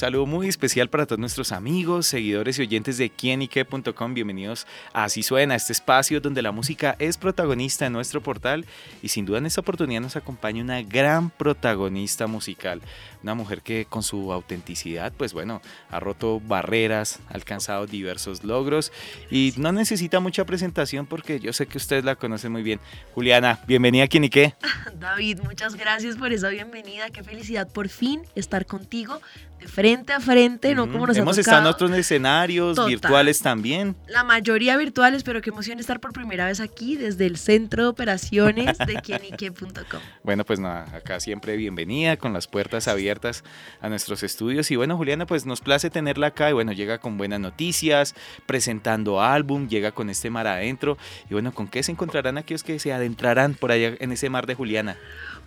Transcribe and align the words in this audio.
Saludo 0.00 0.24
muy 0.24 0.48
especial 0.48 0.88
para 0.88 1.04
todos 1.04 1.18
nuestros 1.18 1.52
amigos, 1.52 2.06
seguidores 2.06 2.58
y 2.58 2.62
oyentes 2.62 2.96
de 2.96 3.10
quienique.com. 3.10 4.14
Bienvenidos 4.14 4.66
a 4.94 5.04
Así 5.04 5.22
Suena, 5.22 5.54
este 5.54 5.74
espacio 5.74 6.22
donde 6.22 6.40
la 6.40 6.52
música 6.52 6.96
es 6.98 7.18
protagonista 7.18 7.84
en 7.84 7.92
nuestro 7.92 8.22
portal 8.22 8.64
y 9.02 9.08
sin 9.08 9.26
duda 9.26 9.36
en 9.36 9.44
esta 9.44 9.60
oportunidad 9.60 10.00
nos 10.00 10.16
acompaña 10.16 10.62
una 10.62 10.80
gran 10.80 11.28
protagonista 11.28 12.26
musical, 12.26 12.80
una 13.22 13.34
mujer 13.34 13.60
que 13.60 13.84
con 13.84 14.02
su 14.02 14.32
autenticidad, 14.32 15.12
pues 15.14 15.34
bueno, 15.34 15.60
ha 15.90 16.00
roto 16.00 16.40
barreras, 16.40 17.20
ha 17.28 17.34
alcanzado 17.34 17.86
diversos 17.86 18.42
logros 18.42 18.92
y 19.30 19.52
no 19.58 19.70
necesita 19.70 20.18
mucha 20.18 20.46
presentación 20.46 21.04
porque 21.04 21.40
yo 21.40 21.52
sé 21.52 21.66
que 21.66 21.76
ustedes 21.76 22.04
la 22.04 22.16
conocen 22.16 22.52
muy 22.52 22.62
bien. 22.62 22.80
Juliana, 23.14 23.60
bienvenida 23.66 24.04
a 24.04 24.08
Quienique. 24.08 24.54
David, 24.98 25.40
muchas 25.44 25.74
gracias 25.74 26.16
por 26.16 26.32
esa 26.32 26.48
bienvenida, 26.48 27.10
qué 27.10 27.22
felicidad 27.22 27.70
por 27.70 27.90
fin 27.90 28.22
estar 28.34 28.64
contigo 28.64 29.20
frente 29.66 30.12
a 30.12 30.20
frente, 30.20 30.74
no 30.74 30.90
como 30.90 31.06
nos 31.06 31.16
Hemos 31.16 31.38
estado 31.38 31.60
en 31.60 31.66
otros 31.66 31.90
escenarios 31.92 32.84
virtuales 32.86 33.40
también. 33.40 33.96
La 34.08 34.24
mayoría 34.24 34.76
virtuales, 34.76 35.22
pero 35.22 35.40
qué 35.40 35.50
emoción 35.50 35.78
estar 35.78 36.00
por 36.00 36.12
primera 36.12 36.46
vez 36.46 36.60
aquí 36.60 36.96
desde 36.96 37.26
el 37.26 37.36
centro 37.36 37.84
de 37.84 37.88
operaciones 37.88 38.78
de 38.78 38.94
quienique.com. 39.02 40.00
Bueno, 40.22 40.44
pues 40.44 40.60
nada, 40.60 40.86
acá 40.94 41.20
siempre 41.20 41.56
bienvenida, 41.56 42.16
con 42.16 42.32
las 42.32 42.46
puertas 42.46 42.88
abiertas 42.88 43.44
a 43.80 43.88
nuestros 43.88 44.22
estudios. 44.22 44.70
Y 44.70 44.76
bueno, 44.76 44.96
Juliana, 44.96 45.26
pues 45.26 45.46
nos 45.46 45.60
place 45.60 45.90
tenerla 45.90 46.28
acá 46.28 46.50
y 46.50 46.52
bueno, 46.52 46.72
llega 46.72 46.98
con 46.98 47.18
buenas 47.18 47.40
noticias, 47.40 48.14
presentando 48.46 49.22
álbum, 49.22 49.68
llega 49.68 49.92
con 49.92 50.10
este 50.10 50.30
mar 50.30 50.46
adentro. 50.46 50.98
Y 51.28 51.34
bueno, 51.34 51.52
¿con 51.52 51.68
qué 51.68 51.82
se 51.82 51.92
encontrarán 51.92 52.38
aquellos 52.38 52.64
que 52.64 52.78
se 52.78 52.92
adentrarán 52.92 53.54
por 53.54 53.72
allá 53.72 53.94
en 53.98 54.12
ese 54.12 54.30
mar 54.30 54.46
de 54.46 54.54
Juliana? 54.54 54.96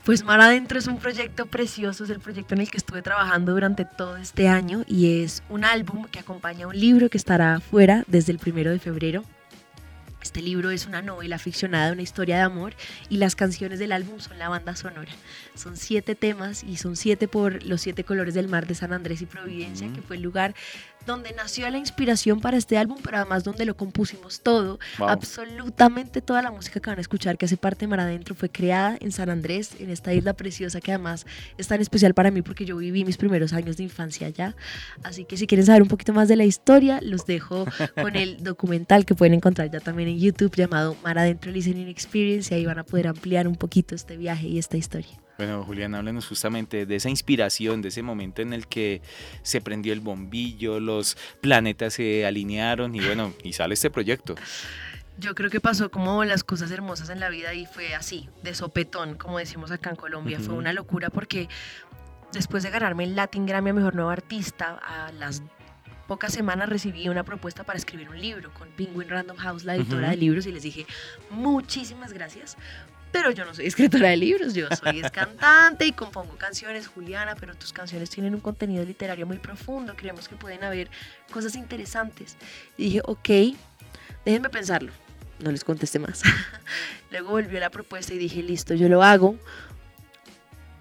Pues 0.06 0.26
Mar 0.26 0.42
Adentro 0.42 0.78
es 0.78 0.88
un 0.88 0.98
proyecto 0.98 1.46
precioso, 1.46 2.04
es 2.04 2.10
el 2.10 2.20
proyecto 2.20 2.56
en 2.56 2.60
el 2.60 2.70
que 2.70 2.76
estuve 2.76 3.02
trabajando 3.02 3.54
durante 3.54 3.86
todo 3.86 4.18
este 4.18 4.50
año 4.50 4.84
y 4.86 5.24
es 5.24 5.44
un 5.48 5.64
álbum 5.64 6.08
que 6.12 6.20
acompaña 6.20 6.68
un 6.68 6.78
libro 6.78 7.10
que 7.10 7.18
estará 7.18 7.62
fuera 7.62 8.04
desde 8.08 8.34
el 8.34 8.38
primero 8.38 8.72
de 8.72 8.80
febrero. 8.80 9.24
Este 10.22 10.42
libro 10.42 10.72
es 10.72 10.88
una 10.88 11.02
novela 11.02 11.38
ficcionada, 11.38 11.94
una 11.94 12.02
historia 12.02 12.36
de 12.36 12.42
amor 12.42 12.74
y 13.10 13.16
las 13.16 13.36
canciones 13.36 13.80
del 13.80 13.94
álbum 13.94 14.20
son 14.20 14.40
la 14.40 14.50
banda 14.50 14.76
sonora. 14.76 15.12
Son 15.56 15.78
siete 15.78 16.16
temas 16.16 16.64
y 16.64 16.76
son 16.76 16.98
siete 16.98 17.30
por 17.30 17.64
los 17.64 17.80
siete 17.80 18.04
colores 18.04 18.34
del 18.34 18.50
mar 18.50 18.68
de 18.68 18.76
San 18.76 18.92
Andrés 18.92 19.22
y 19.22 19.26
Providencia, 19.26 19.92
que 19.94 20.02
fue 20.02 20.18
el 20.18 20.22
lugar 20.22 20.54
donde 21.06 21.34
nació 21.34 21.70
la 21.70 21.78
inspiración 21.78 22.40
para 22.40 22.58
este 22.58 22.78
álbum, 22.78 22.98
pero 23.04 23.18
además 23.18 23.44
donde 23.44 23.66
lo 23.66 23.76
compusimos 23.76 24.42
todo. 24.42 24.80
Absolutamente 25.00 26.22
toda 26.22 26.42
la 26.42 26.52
música 26.52 26.80
que 26.80 26.90
van 26.90 27.00
a 27.00 27.02
escuchar 27.02 27.38
que 27.38 27.46
hace 27.46 27.58
parte 27.58 27.82
de 27.82 27.88
Mar 27.88 28.00
Adentro 28.00 28.36
fue 28.36 28.50
creada 28.50 28.98
en 29.00 29.12
San 29.12 29.30
Andrés, 29.30 29.72
en 29.80 29.90
esta 29.90 30.14
isla 30.14 30.34
preciosa 30.34 30.82
que 30.82 30.92
además 30.92 31.26
es 31.58 31.68
tan 31.68 31.82
especial 31.82 32.14
para 32.14 32.32
mí 32.32 32.42
porque 32.42 32.66
yo 32.66 32.78
viví 32.78 33.06
mis 33.06 33.18
primeros 33.18 33.54
años 33.54 33.78
de 33.78 33.84
infancia 33.84 34.28
allá. 34.28 34.56
Así 35.04 35.26
que 35.26 35.38
si 35.38 35.48
quieren 35.48 35.66
saber 35.66 35.82
un 35.82 35.88
poquito 35.88 36.14
más 36.14 36.28
de 36.28 36.36
la 36.36 36.46
historia, 36.46 37.00
los 37.02 37.26
dejo 37.26 37.66
con 38.02 38.16
el 38.16 38.38
documental 38.44 39.06
que 39.06 39.16
pueden 39.16 39.34
encontrar 39.34 39.70
ya 39.72 39.80
también 39.80 40.10
en 40.10 40.20
YouTube 40.20 40.56
llamado 40.56 40.96
Mar 41.04 41.18
Adentro 41.18 41.52
Listening 41.52 41.88
Experience 41.88 42.54
y 42.54 42.58
ahí 42.58 42.66
van 42.66 42.80
a 42.80 42.84
poder 42.84 43.08
ampliar 43.08 43.48
un 43.48 43.56
poquito 43.56 43.96
este 43.96 44.18
viaje 44.18 44.48
y 44.48 44.60
esta 44.60 44.78
historia. 44.78 45.23
Bueno, 45.38 45.64
Julián, 45.64 45.96
háblenos 45.96 46.28
justamente 46.28 46.86
de 46.86 46.96
esa 46.96 47.10
inspiración, 47.10 47.82
de 47.82 47.90
ese 47.90 48.04
momento 48.04 48.42
en 48.42 48.54
el 48.54 48.68
que 48.68 49.02
se 49.42 49.62
prendió 49.62 49.92
el 49.94 50.00
bombillo, 50.00 50.80
los 50.80 51.18
planetas 51.42 51.96
se 51.96 52.26
alinearon 52.26 52.94
y 52.96 53.00
bueno, 53.00 53.34
y 53.44 53.54
sale 53.54 53.74
este 53.74 53.90
proyecto. 53.90 54.36
Yo 55.18 55.36
creo 55.36 55.50
que 55.50 55.60
pasó 55.60 55.90
como 55.92 56.24
las 56.24 56.44
cosas 56.44 56.72
hermosas 56.72 57.10
en 57.10 57.20
la 57.20 57.30
vida 57.30 57.54
y 57.54 57.66
fue 57.66 57.94
así, 57.96 58.30
de 58.44 58.54
sopetón, 58.56 59.16
como 59.16 59.38
decimos 59.38 59.72
acá 59.72 59.90
en 59.92 59.96
Colombia. 59.96 60.40
Fue 60.40 60.56
una 60.56 60.74
locura 60.74 61.10
porque 61.10 61.50
después 62.32 62.64
de 62.64 62.72
ganarme 62.72 63.04
el 63.04 63.16
Latin 63.16 63.46
Grammy 63.46 63.72
a 63.72 63.74
Mejor 63.74 63.96
Nueva 63.96 64.14
Artista, 64.14 64.80
a 64.84 65.12
las 65.12 65.44
pocas 66.08 66.34
semanas 66.34 66.68
recibí 66.68 67.10
una 67.10 67.24
propuesta 67.24 67.64
para 67.64 67.78
escribir 67.78 68.10
un 68.10 68.20
libro 68.20 68.54
con 68.54 68.70
Penguin 68.70 69.08
Random 69.08 69.38
House, 69.38 69.64
la 69.64 69.76
editora 69.76 70.10
de 70.10 70.18
libros, 70.18 70.46
y 70.46 70.52
les 70.52 70.64
dije, 70.64 70.86
muchísimas 71.30 72.12
gracias, 72.12 72.58
pero 73.14 73.30
yo 73.30 73.46
no 73.46 73.54
soy 73.54 73.68
escritora 73.68 74.10
de 74.10 74.18
libros, 74.18 74.56
yo 74.56 74.68
soy 74.76 75.02
cantante 75.04 75.86
y 75.86 75.92
compongo 75.92 76.36
canciones, 76.36 76.88
Juliana, 76.88 77.36
pero 77.40 77.54
tus 77.54 77.72
canciones 77.72 78.10
tienen 78.10 78.34
un 78.34 78.42
contenido 78.42 78.84
literario 78.84 79.28
muy 79.28 79.38
profundo, 79.38 79.96
creemos 79.96 80.28
que 80.28 80.36
pueden 80.36 80.64
haber 80.64 80.90
cosas 81.32 81.56
interesantes. 81.56 82.36
Y 82.76 82.86
dije, 82.86 83.02
ok, 83.06 83.30
déjenme 84.26 84.50
pensarlo. 84.50 84.92
No 85.40 85.52
les 85.52 85.64
contesté 85.64 86.00
más. 86.00 86.24
Luego 87.12 87.30
volvió 87.30 87.60
la 87.60 87.70
propuesta 87.70 88.16
y 88.16 88.18
dije, 88.18 88.42
listo, 88.42 88.74
yo 88.74 88.90
lo 88.90 89.04
hago, 89.04 89.38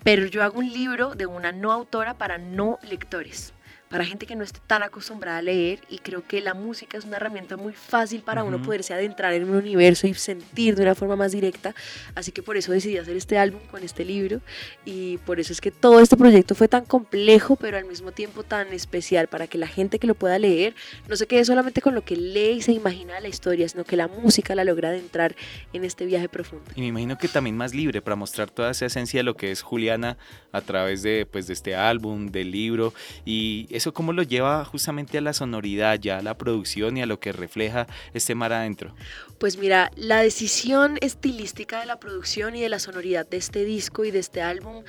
pero 0.03 0.25
yo 0.25 0.43
hago 0.43 0.59
un 0.59 0.73
libro 0.73 1.15
de 1.15 1.27
una 1.27 1.53
no 1.53 1.71
autora 1.71 2.15
para 2.15 2.39
no 2.39 2.79
lectores 2.83 3.53
para 3.93 4.07
gente 4.07 4.25
que 4.25 4.35
no 4.35 4.43
esté 4.43 4.59
tan 4.67 4.83
acostumbrada 4.83 5.39
a 5.39 5.43
leer 5.43 5.81
y 5.91 5.99
creo 5.99 6.27
que 6.27 6.41
la 6.41 6.55
música 6.55 6.97
es 6.97 7.05
una 7.05 7.17
herramienta 7.19 7.59
muy 7.59 7.75
fácil 7.75 8.23
para 8.23 8.43
uno 8.43 8.61
poderse 8.63 8.95
adentrar 8.95 9.35
en 9.35 9.45
un 9.45 9.57
universo 9.57 10.07
y 10.07 10.15
sentir 10.15 10.75
de 10.75 10.83
una 10.83 10.95
forma 10.95 11.15
más 11.15 11.33
directa, 11.33 11.75
así 12.15 12.33
que 12.33 12.43
por 12.43 12.57
eso 12.57 12.73
decidí 12.73 12.97
hacer 12.97 13.17
este 13.17 13.37
álbum 13.37 13.61
con 13.71 13.83
este 13.83 14.05
libro 14.05 14.41
y 14.87 15.19
por 15.19 15.39
eso 15.39 15.53
es 15.53 15.61
que 15.61 15.71
todo 15.71 16.01
este 16.01 16.17
proyecto 16.17 16.55
fue 16.55 16.69
tan 16.69 16.87
complejo 16.87 17.57
pero 17.57 17.77
al 17.77 17.85
mismo 17.85 18.13
tiempo 18.13 18.43
tan 18.43 18.73
especial 18.73 19.29
para 19.29 19.47
que 19.47 19.59
la 19.59 19.67
gente 19.67 19.99
que 19.99 20.07
lo 20.07 20.15
pueda 20.15 20.39
leer 20.39 20.75
no 21.07 21.17
se 21.17 21.27
quede 21.27 21.45
solamente 21.45 21.83
con 21.83 21.95
lo 21.95 22.03
que 22.03 22.17
lee 22.17 22.53
y 22.53 22.63
se 22.63 22.73
imagina 22.73 23.21
la 23.21 23.29
historia, 23.29 23.69
sino 23.69 23.85
que 23.85 23.97
la 23.97 24.09
música 24.09 24.55
la 24.55 24.65
logra 24.65 24.89
adentrar 24.89 25.37
en 25.75 25.85
este 25.85 26.07
viaje 26.07 26.31
profundo. 26.31 26.65
Y 26.75 26.81
me 26.81 26.87
imagino 26.89 27.19
que 27.19 27.29
también 27.29 27.57
más 27.57 27.75
libre 27.75 28.01
para 28.01 28.17
mostrar 28.17 28.51
toda 28.51 28.71
esa 28.71 28.87
esencia 28.87 29.21
de 29.21 29.25
lo 29.25 29.37
que 29.37 29.51
es 29.51 29.61
Juliana 29.61 30.17
a 30.53 30.61
través 30.61 31.03
de, 31.03 31.27
pues, 31.31 31.47
de 31.47 31.53
este 31.53 31.75
álbum, 31.75 32.29
del 32.29 32.51
libro. 32.51 32.95
Y 33.25 33.67
¿Eso 33.83 33.93
cómo 33.93 34.13
lo 34.13 34.23
lleva 34.23 34.65
justamente 34.65 35.19
a 35.19 35.21
la 35.21 35.33
sonoridad, 35.33 35.99
ya 35.99 36.19
a 36.19 36.23
la 36.23 36.39
producción 36.39 36.97
y 36.97 37.03
a 37.03 37.07
lo 37.07 37.19
que 37.19 37.33
refleja 37.33 37.89
este 38.15 38.37
mar 38.37 38.53
adentro? 38.53 38.95
Pues 39.41 39.57
mira, 39.57 39.91
la 39.97 40.23
decisión 40.23 40.99
estilística 41.01 41.81
de 41.81 41.87
la 41.87 41.99
producción 41.99 42.55
y 42.55 42.61
de 42.61 42.69
la 42.69 42.79
sonoridad 42.79 43.29
de 43.29 43.39
este 43.39 43.65
disco 43.65 44.05
y 44.05 44.13
de 44.13 44.21
este 44.21 44.41
álbum 44.41 44.85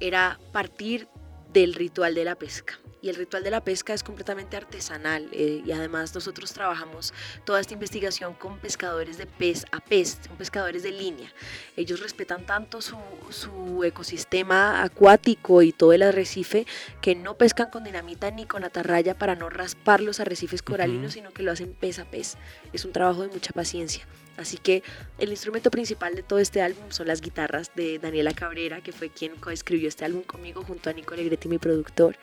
era 0.00 0.40
partir 0.50 1.06
del 1.52 1.74
ritual 1.74 2.16
de 2.16 2.24
la 2.24 2.34
pesca 2.34 2.80
y 3.02 3.08
el 3.08 3.16
ritual 3.16 3.42
de 3.42 3.50
la 3.50 3.62
pesca 3.62 3.92
es 3.92 4.02
completamente 4.02 4.56
artesanal 4.56 5.28
eh, 5.32 5.62
y 5.66 5.72
además 5.72 6.14
nosotros 6.14 6.52
trabajamos 6.52 7.12
toda 7.44 7.60
esta 7.60 7.74
investigación 7.74 8.34
con 8.34 8.58
pescadores 8.58 9.18
de 9.18 9.26
pez 9.26 9.66
a 9.72 9.80
pez, 9.80 10.18
son 10.26 10.36
pescadores 10.36 10.84
de 10.84 10.92
línea. 10.92 11.32
Ellos 11.76 12.00
respetan 12.00 12.46
tanto 12.46 12.80
su, 12.80 12.96
su 13.30 13.82
ecosistema 13.84 14.84
acuático 14.84 15.62
y 15.62 15.72
todo 15.72 15.92
el 15.92 16.02
arrecife 16.02 16.66
que 17.00 17.16
no 17.16 17.36
pescan 17.36 17.70
con 17.70 17.82
dinamita 17.82 18.30
ni 18.30 18.46
con 18.46 18.64
atarraya 18.64 19.18
para 19.18 19.34
no 19.34 19.50
raspar 19.50 20.00
los 20.00 20.20
arrecifes 20.20 20.62
coralinos, 20.62 21.14
sino 21.14 21.32
que 21.32 21.42
lo 21.42 21.50
hacen 21.50 21.74
pez 21.74 21.98
a 21.98 22.04
pez. 22.04 22.36
Es 22.72 22.84
un 22.84 22.92
trabajo 22.92 23.22
de 23.22 23.28
mucha 23.28 23.52
paciencia. 23.52 24.06
Así 24.36 24.56
que 24.56 24.82
el 25.18 25.30
instrumento 25.30 25.70
principal 25.70 26.14
de 26.14 26.22
todo 26.22 26.38
este 26.38 26.62
álbum 26.62 26.84
son 26.90 27.06
las 27.06 27.20
guitarras 27.20 27.70
de 27.74 27.98
Daniela 27.98 28.32
Cabrera, 28.32 28.80
que 28.80 28.92
fue 28.92 29.10
quien 29.10 29.36
coescribió 29.36 29.88
este 29.88 30.04
álbum 30.04 30.22
conmigo 30.22 30.62
junto 30.62 30.90
a 30.90 30.92
Nico 30.92 31.14
Legretti, 31.14 31.48
mi 31.48 31.58
productor. 31.58 32.16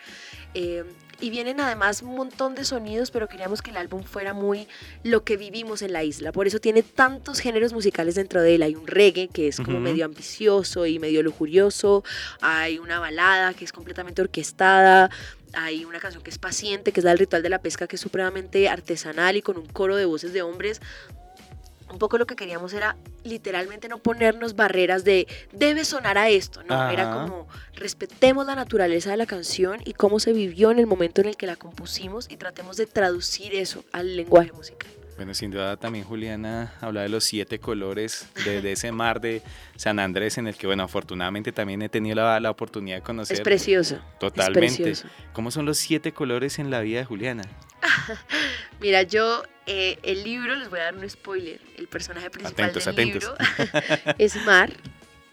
Eh, 0.53 0.83
y 1.21 1.29
vienen 1.29 1.59
además 1.59 2.01
un 2.01 2.15
montón 2.15 2.55
de 2.55 2.63
sonidos, 2.63 3.11
pero 3.11 3.27
queríamos 3.27 3.61
que 3.61 3.71
el 3.71 3.77
álbum 3.77 4.03
fuera 4.03 4.33
muy 4.33 4.67
lo 5.03 5.23
que 5.23 5.35
vivimos 5.35 5.81
en 5.81 5.91
la 5.91 6.03
isla. 6.03 6.31
Por 6.31 6.47
eso 6.47 6.59
tiene 6.59 6.81
tantos 6.81 7.39
géneros 7.39 7.73
musicales 7.73 8.15
dentro 8.15 8.41
de 8.41 8.55
él. 8.55 8.63
Hay 8.63 8.75
un 8.75 8.87
reggae 8.87 9.27
que 9.27 9.49
es 9.49 9.57
como 9.57 9.79
medio 9.79 10.05
ambicioso 10.05 10.85
y 10.85 10.97
medio 10.97 11.21
lujurioso. 11.21 12.03
Hay 12.39 12.79
una 12.79 12.99
balada 12.99 13.53
que 13.53 13.65
es 13.65 13.73
completamente 13.73 14.21
orquestada. 14.21 15.09
Hay 15.53 15.83
una 15.83 15.99
canción 15.99 16.23
que 16.23 16.29
es 16.29 16.37
paciente, 16.37 16.93
que 16.93 17.01
es 17.01 17.03
la 17.03 17.09
del 17.11 17.19
ritual 17.19 17.43
de 17.43 17.49
la 17.49 17.59
pesca, 17.59 17.87
que 17.87 17.97
es 17.97 18.01
supremamente 18.01 18.69
artesanal 18.69 19.35
y 19.35 19.41
con 19.41 19.57
un 19.57 19.65
coro 19.65 19.95
de 19.97 20.05
voces 20.05 20.31
de 20.31 20.41
hombres 20.41 20.79
un 21.91 21.97
poco 21.99 22.17
lo 22.17 22.25
que 22.25 22.35
queríamos 22.35 22.73
era 22.73 22.97
literalmente 23.23 23.89
no 23.89 23.97
ponernos 23.97 24.55
barreras 24.55 25.03
de 25.03 25.27
debe 25.51 25.85
sonar 25.85 26.17
a 26.17 26.29
esto, 26.29 26.63
no, 26.63 26.89
era 26.89 27.11
como 27.11 27.47
respetemos 27.73 28.45
la 28.45 28.55
naturaleza 28.55 29.11
de 29.11 29.17
la 29.17 29.25
canción 29.25 29.79
y 29.85 29.93
cómo 29.93 30.19
se 30.19 30.33
vivió 30.33 30.71
en 30.71 30.79
el 30.79 30.87
momento 30.87 31.21
en 31.21 31.27
el 31.27 31.37
que 31.37 31.47
la 31.47 31.55
compusimos 31.55 32.29
y 32.29 32.37
tratemos 32.37 32.77
de 32.77 32.85
traducir 32.85 33.55
eso 33.55 33.83
al 33.91 34.15
lenguaje 34.15 34.51
musical. 34.51 34.98
Bueno, 35.19 35.33
sin 35.33 35.51
duda 35.51 35.75
también 35.75 36.05
Juliana 36.05 36.71
habla 36.79 37.01
de 37.01 37.09
los 37.09 37.25
siete 37.25 37.59
colores 37.59 38.29
de, 38.45 38.71
ese 38.71 38.93
mar 38.93 39.19
de 39.19 39.41
San 39.75 39.99
Andrés 39.99 40.37
en 40.37 40.47
el 40.47 40.55
que, 40.55 40.65
bueno, 40.65 40.83
afortunadamente 40.83 41.51
también 41.51 41.81
he 41.81 41.89
tenido 41.89 42.15
la, 42.15 42.39
la 42.39 42.49
oportunidad 42.49 42.95
de 42.95 43.01
conocer. 43.01 43.35
Es 43.35 43.41
precioso. 43.41 43.99
Totalmente. 44.17 44.93
¿Cómo 45.33 45.51
son 45.51 45.65
los 45.65 45.77
siete 45.77 46.13
colores 46.13 46.57
en 46.57 46.71
la 46.71 46.79
vida 46.79 46.99
de 46.99 47.05
Juliana? 47.05 47.43
Mira, 48.79 49.03
yo 49.03 49.43
eh, 49.65 49.99
el 50.03 50.23
libro, 50.23 50.55
les 50.55 50.69
voy 50.69 50.79
a 50.79 50.83
dar 50.83 50.95
un 50.95 51.09
spoiler, 51.09 51.59
el 51.75 51.89
personaje 51.89 52.29
principal 52.29 52.71
del 52.71 52.95
libro 52.95 53.35
es 54.17 54.37
Mar, 54.45 54.71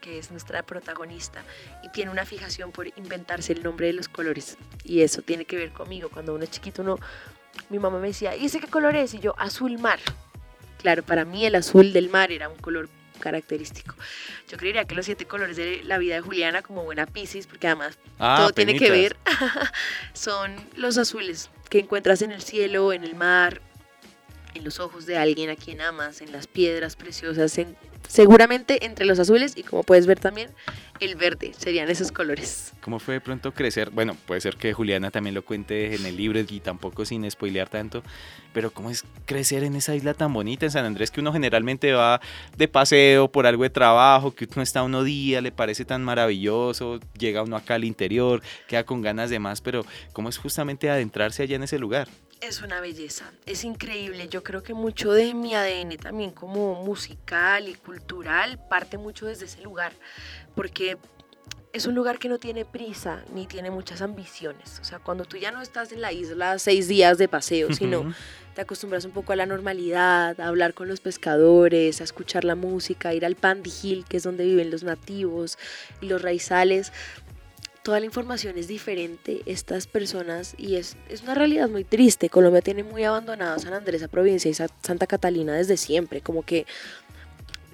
que 0.00 0.18
es 0.18 0.32
nuestra 0.32 0.64
protagonista, 0.64 1.44
y 1.84 1.90
tiene 1.90 2.10
una 2.10 2.24
fijación 2.24 2.72
por 2.72 2.88
inventarse 2.88 3.52
el 3.52 3.62
nombre 3.62 3.86
de 3.86 3.92
los 3.92 4.08
colores. 4.08 4.58
Y 4.82 5.02
eso 5.02 5.22
tiene 5.22 5.44
que 5.44 5.54
ver 5.54 5.70
conmigo. 5.70 6.08
Cuando 6.08 6.34
uno 6.34 6.42
es 6.42 6.50
chiquito, 6.50 6.82
uno, 6.82 6.98
mi 7.70 7.78
mamá 7.78 7.98
me 7.98 8.08
decía, 8.08 8.36
¿y 8.36 8.46
ese 8.46 8.60
qué 8.60 8.68
color 8.68 8.96
es? 8.96 9.14
Y 9.14 9.18
yo, 9.18 9.34
azul 9.38 9.78
mar. 9.78 9.98
Claro, 10.80 11.02
para 11.02 11.24
mí 11.24 11.44
el 11.46 11.54
azul 11.54 11.92
del 11.92 12.10
mar 12.10 12.30
era 12.32 12.48
un 12.48 12.58
color 12.58 12.88
característico. 13.18 13.94
Yo 14.48 14.56
creería 14.56 14.84
que 14.84 14.94
los 14.94 15.06
siete 15.06 15.26
colores 15.26 15.56
de 15.56 15.82
la 15.84 15.98
vida 15.98 16.16
de 16.16 16.20
Juliana, 16.20 16.62
como 16.62 16.84
buena 16.84 17.06
Pisces, 17.06 17.46
porque 17.46 17.66
además 17.66 17.98
Ah, 18.18 18.36
todo 18.38 18.50
tiene 18.52 18.78
que 18.78 18.90
ver, 18.90 19.16
son 20.12 20.54
los 20.76 20.98
azules 20.98 21.50
que 21.68 21.78
encuentras 21.80 22.22
en 22.22 22.30
el 22.30 22.42
cielo, 22.42 22.92
en 22.92 23.04
el 23.04 23.14
mar, 23.14 23.60
en 24.56 24.64
los 24.64 24.80
ojos 24.80 25.06
de 25.06 25.16
alguien 25.18 25.50
a 25.50 25.56
quien 25.56 25.80
amas, 25.80 26.20
en 26.20 26.32
las 26.32 26.46
piedras 26.46 26.96
preciosas, 26.96 27.56
en, 27.58 27.76
seguramente 28.08 28.84
entre 28.84 29.04
los 29.04 29.18
azules 29.18 29.54
y 29.56 29.62
como 29.62 29.82
puedes 29.82 30.06
ver 30.06 30.18
también 30.18 30.50
el 31.00 31.14
verde, 31.14 31.52
serían 31.56 31.90
esos 31.90 32.10
colores. 32.10 32.72
¿Cómo 32.80 32.98
fue 32.98 33.14
de 33.14 33.20
pronto 33.20 33.52
crecer? 33.52 33.90
Bueno, 33.90 34.16
puede 34.26 34.40
ser 34.40 34.56
que 34.56 34.72
Juliana 34.72 35.10
también 35.10 35.34
lo 35.34 35.44
cuente 35.44 35.94
en 35.94 36.06
el 36.06 36.16
libro 36.16 36.40
y 36.40 36.60
tampoco 36.60 37.04
sin 37.04 37.30
spoilear 37.30 37.68
tanto, 37.68 38.02
pero 38.54 38.72
¿cómo 38.72 38.90
es 38.90 39.04
crecer 39.26 39.62
en 39.62 39.76
esa 39.76 39.94
isla 39.94 40.14
tan 40.14 40.32
bonita 40.32 40.64
en 40.64 40.72
San 40.72 40.86
Andrés 40.86 41.10
que 41.10 41.20
uno 41.20 41.32
generalmente 41.32 41.92
va 41.92 42.20
de 42.56 42.68
paseo 42.68 43.30
por 43.30 43.46
algo 43.46 43.64
de 43.64 43.70
trabajo, 43.70 44.34
que 44.34 44.48
uno 44.54 44.62
está 44.62 44.82
uno 44.82 45.04
día, 45.04 45.42
le 45.42 45.52
parece 45.52 45.84
tan 45.84 46.02
maravilloso, 46.02 46.98
llega 47.18 47.42
uno 47.42 47.56
acá 47.56 47.74
al 47.74 47.84
interior, 47.84 48.42
queda 48.66 48.84
con 48.84 49.02
ganas 49.02 49.28
de 49.28 49.38
más, 49.38 49.60
pero 49.60 49.84
¿cómo 50.14 50.30
es 50.30 50.38
justamente 50.38 50.88
adentrarse 50.88 51.42
allá 51.42 51.56
en 51.56 51.64
ese 51.64 51.78
lugar? 51.78 52.08
Es 52.40 52.60
una 52.60 52.80
belleza, 52.80 53.32
es 53.46 53.64
increíble. 53.64 54.28
Yo 54.28 54.42
creo 54.42 54.62
que 54.62 54.74
mucho 54.74 55.12
de 55.12 55.32
mi 55.32 55.54
ADN 55.54 55.96
también 55.96 56.32
como 56.32 56.84
musical 56.84 57.68
y 57.68 57.74
cultural 57.74 58.58
parte 58.68 58.98
mucho 58.98 59.26
desde 59.26 59.46
ese 59.46 59.62
lugar, 59.62 59.92
porque 60.54 60.98
es 61.72 61.86
un 61.86 61.94
lugar 61.94 62.18
que 62.18 62.28
no 62.28 62.38
tiene 62.38 62.64
prisa 62.64 63.22
ni 63.34 63.46
tiene 63.46 63.70
muchas 63.70 64.02
ambiciones. 64.02 64.78
O 64.80 64.84
sea, 64.84 64.98
cuando 64.98 65.24
tú 65.24 65.36
ya 65.36 65.50
no 65.50 65.62
estás 65.62 65.92
en 65.92 66.00
la 66.00 66.12
isla 66.12 66.58
seis 66.58 66.88
días 66.88 67.18
de 67.18 67.28
paseo, 67.28 67.72
sino 67.72 68.14
te 68.54 68.62
acostumbras 68.62 69.04
un 69.04 69.12
poco 69.12 69.32
a 69.32 69.36
la 69.36 69.44
normalidad, 69.44 70.40
a 70.40 70.46
hablar 70.46 70.72
con 70.72 70.88
los 70.88 71.00
pescadores, 71.00 72.00
a 72.00 72.04
escuchar 72.04 72.44
la 72.44 72.54
música, 72.54 73.10
a 73.10 73.14
ir 73.14 73.26
al 73.26 73.36
Pandy 73.36 73.72
Hill, 73.82 74.04
que 74.08 74.16
es 74.16 74.22
donde 74.22 74.44
viven 74.44 74.70
los 74.70 74.84
nativos 74.84 75.58
y 76.00 76.06
los 76.06 76.22
raizales. 76.22 76.92
Toda 77.86 78.00
la 78.00 78.06
información 78.06 78.58
es 78.58 78.66
diferente, 78.66 79.42
estas 79.46 79.86
personas, 79.86 80.56
y 80.58 80.74
es, 80.74 80.96
es 81.08 81.22
una 81.22 81.36
realidad 81.36 81.68
muy 81.68 81.84
triste. 81.84 82.28
Colombia 82.28 82.60
tiene 82.60 82.82
muy 82.82 83.04
abandonado 83.04 83.60
San 83.60 83.74
Andrés, 83.74 84.02
a 84.02 84.08
provincia 84.08 84.50
y 84.50 84.54
Sa- 84.54 84.66
Santa 84.82 85.06
Catalina 85.06 85.54
desde 85.54 85.76
siempre, 85.76 86.20
como 86.20 86.42
que 86.42 86.66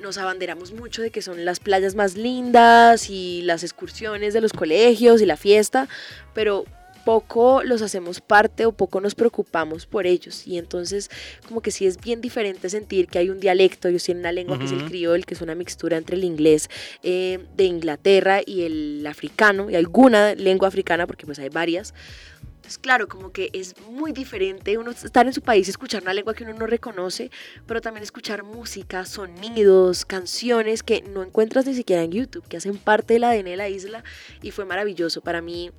nos 0.02 0.18
abanderamos 0.18 0.72
mucho 0.72 1.00
de 1.00 1.10
que 1.10 1.22
son 1.22 1.46
las 1.46 1.60
playas 1.60 1.94
más 1.94 2.14
lindas 2.14 3.08
y 3.08 3.40
las 3.40 3.62
excursiones 3.64 4.34
de 4.34 4.42
los 4.42 4.52
colegios 4.52 5.22
y 5.22 5.24
la 5.24 5.38
fiesta, 5.38 5.88
pero 6.34 6.66
poco 7.04 7.62
los 7.62 7.82
hacemos 7.82 8.20
parte 8.20 8.66
o 8.66 8.72
poco 8.72 9.00
nos 9.00 9.14
preocupamos 9.14 9.86
por 9.86 10.06
ellos. 10.06 10.46
Y 10.46 10.58
entonces 10.58 11.10
como 11.46 11.60
que 11.60 11.70
sí 11.70 11.86
es 11.86 12.00
bien 12.00 12.20
diferente 12.20 12.68
sentir 12.70 13.08
que 13.08 13.18
hay 13.18 13.30
un 13.30 13.40
dialecto, 13.40 13.88
ellos 13.88 14.04
tienen 14.04 14.22
una 14.22 14.32
lengua 14.32 14.58
que 14.58 14.64
es 14.64 14.72
el 14.72 14.84
criol, 14.84 15.24
que 15.24 15.34
es 15.34 15.40
una 15.40 15.54
mixtura 15.54 15.96
entre 15.96 16.16
el 16.16 16.24
inglés 16.24 16.68
eh, 17.02 17.38
de 17.56 17.64
Inglaterra 17.64 18.40
y 18.44 18.62
el 18.62 19.06
africano, 19.06 19.70
y 19.70 19.76
alguna 19.76 20.34
lengua 20.34 20.68
africana, 20.68 21.06
porque 21.06 21.26
pues 21.26 21.38
hay 21.38 21.48
varias. 21.48 21.94
Entonces, 22.62 22.78
claro, 22.78 23.08
como 23.08 23.32
que 23.32 23.50
es 23.52 23.74
muy 23.90 24.12
diferente 24.12 24.78
uno 24.78 24.92
estar 24.92 25.26
en 25.26 25.32
su 25.32 25.42
país 25.42 25.66
y 25.66 25.70
escuchar 25.70 26.02
una 26.02 26.14
lengua 26.14 26.32
que 26.32 26.44
uno 26.44 26.54
no 26.54 26.66
reconoce, 26.66 27.32
pero 27.66 27.80
también 27.80 28.04
escuchar 28.04 28.44
música, 28.44 29.04
sonidos, 29.04 30.04
canciones 30.04 30.84
que 30.84 31.02
no 31.02 31.24
encuentras 31.24 31.66
ni 31.66 31.74
siquiera 31.74 32.04
en 32.04 32.12
YouTube, 32.12 32.46
que 32.46 32.58
hacen 32.58 32.76
parte 32.78 33.14
del 33.14 33.24
ADN 33.24 33.46
de 33.46 33.56
la 33.56 33.68
isla 33.68 34.04
y 34.42 34.52
fue 34.52 34.64
maravilloso 34.64 35.22
para 35.22 35.42
mí 35.42 35.72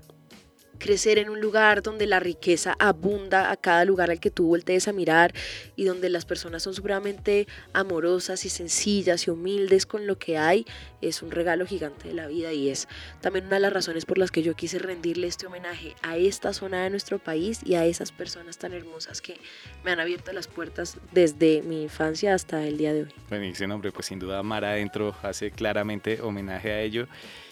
crecer 0.84 1.18
en 1.18 1.30
un 1.30 1.40
lugar 1.40 1.82
donde 1.82 2.06
la 2.08 2.20
riqueza 2.20 2.76
abunda 2.78 3.52
a 3.52 3.56
cada 3.56 3.86
lugar 3.86 4.12
al 4.12 4.20
que 4.20 4.30
tú 4.30 4.48
voltees 4.48 4.90
a 4.90 4.92
mirar 4.92 5.34
y 5.78 5.86
donde 5.86 6.10
las 6.10 6.26
personas 6.26 6.62
son 6.62 6.74
supremamente 6.74 7.48
amorosas 7.72 8.44
y 8.44 8.50
sencillas 8.50 9.26
y 9.26 9.32
humildes 9.32 9.86
con 9.86 10.08
lo 10.08 10.18
que 10.20 10.38
hay, 10.38 10.66
es 11.00 11.22
un 11.22 11.32
regalo 11.32 11.66
gigante 11.66 12.10
de 12.10 12.14
la 12.14 12.28
vida 12.28 12.52
y 12.52 12.70
es 12.70 12.90
también 13.22 13.46
una 13.46 13.56
de 13.56 13.62
las 13.62 13.72
razones 13.72 14.04
por 14.04 14.18
las 14.18 14.30
que 14.30 14.44
yo 14.44 14.56
quise 14.56 14.78
rendirle 14.78 15.28
este 15.28 15.48
homenaje 15.48 15.96
a 16.02 16.18
esta 16.18 16.52
zona 16.52 16.84
de 16.84 16.90
nuestro 16.90 17.18
país 17.18 17.62
y 17.64 17.76
a 17.76 17.86
esas 17.86 18.12
personas 18.12 18.58
tan 18.58 18.74
hermosas 18.74 19.22
que 19.22 19.38
me 19.86 19.92
han 19.92 20.02
abierto 20.02 20.34
las 20.34 20.50
puertas 20.50 20.98
desde 21.14 21.62
mi 21.62 21.84
infancia 21.84 22.34
hasta 22.34 22.68
el 22.68 22.78
día 22.78 22.92
de 22.92 23.04
hoy. 23.04 23.14
Ese 23.32 23.68
nombre, 23.68 23.94
pues 23.94 24.08
sin 24.08 24.20
duda 24.20 24.44
Mar 24.44 24.66
Adentro 24.66 25.16
hace 25.24 25.50
claramente 25.50 26.20
homenaje 26.22 26.74
a 26.74 26.82
ello. 26.82 27.08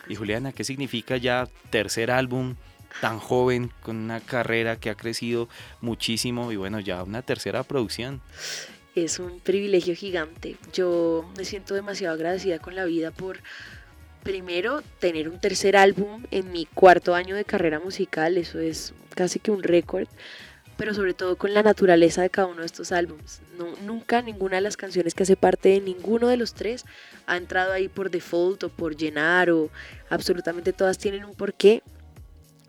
Y 0.09 0.15
Juliana, 0.15 0.51
¿qué 0.51 0.65
significa 0.65 1.15
ya 1.15 1.47
tercer 1.69 2.11
álbum 2.11 2.55
tan 2.99 3.19
joven, 3.19 3.71
con 3.81 3.97
una 3.97 4.19
carrera 4.19 4.77
que 4.77 4.89
ha 4.89 4.95
crecido 4.95 5.47
muchísimo 5.79 6.51
y 6.51 6.55
bueno, 6.55 6.79
ya 6.79 7.03
una 7.03 7.21
tercera 7.21 7.63
producción? 7.63 8.21
es 8.95 9.19
un 9.19 9.39
privilegio 9.39 9.95
gigante. 9.95 10.57
Yo 10.73 11.29
me 11.37 11.45
siento 11.45 11.73
demasiado 11.73 12.13
agradecida 12.13 12.59
con 12.59 12.75
la 12.75 12.85
vida 12.85 13.11
por, 13.11 13.39
primero, 14.23 14.81
tener 14.99 15.29
un 15.29 15.39
tercer 15.39 15.77
álbum 15.77 16.23
en 16.31 16.51
mi 16.51 16.65
cuarto 16.65 17.15
año 17.15 17.35
de 17.35 17.45
carrera 17.45 17.79
musical, 17.79 18.37
eso 18.37 18.59
es 18.59 18.93
casi 19.15 19.39
que 19.39 19.51
un 19.51 19.63
récord, 19.63 20.07
pero 20.77 20.93
sobre 20.93 21.13
todo 21.13 21.37
con 21.37 21.53
la 21.53 21.63
naturaleza 21.63 22.21
de 22.21 22.29
cada 22.29 22.47
uno 22.47 22.61
de 22.61 22.65
estos 22.65 22.91
álbumes. 22.91 23.41
No, 23.57 23.67
nunca 23.85 24.21
ninguna 24.21 24.55
de 24.55 24.61
las 24.61 24.77
canciones 24.77 25.13
que 25.13 25.23
hace 25.23 25.35
parte 25.35 25.69
de 25.69 25.81
ninguno 25.81 26.27
de 26.27 26.37
los 26.37 26.53
tres 26.53 26.85
ha 27.27 27.37
entrado 27.37 27.71
ahí 27.71 27.87
por 27.87 28.09
default 28.09 28.63
o 28.63 28.69
por 28.69 28.95
llenar 28.95 29.51
o 29.51 29.69
absolutamente 30.09 30.73
todas 30.73 30.97
tienen 30.97 31.23
un 31.23 31.35
porqué 31.35 31.83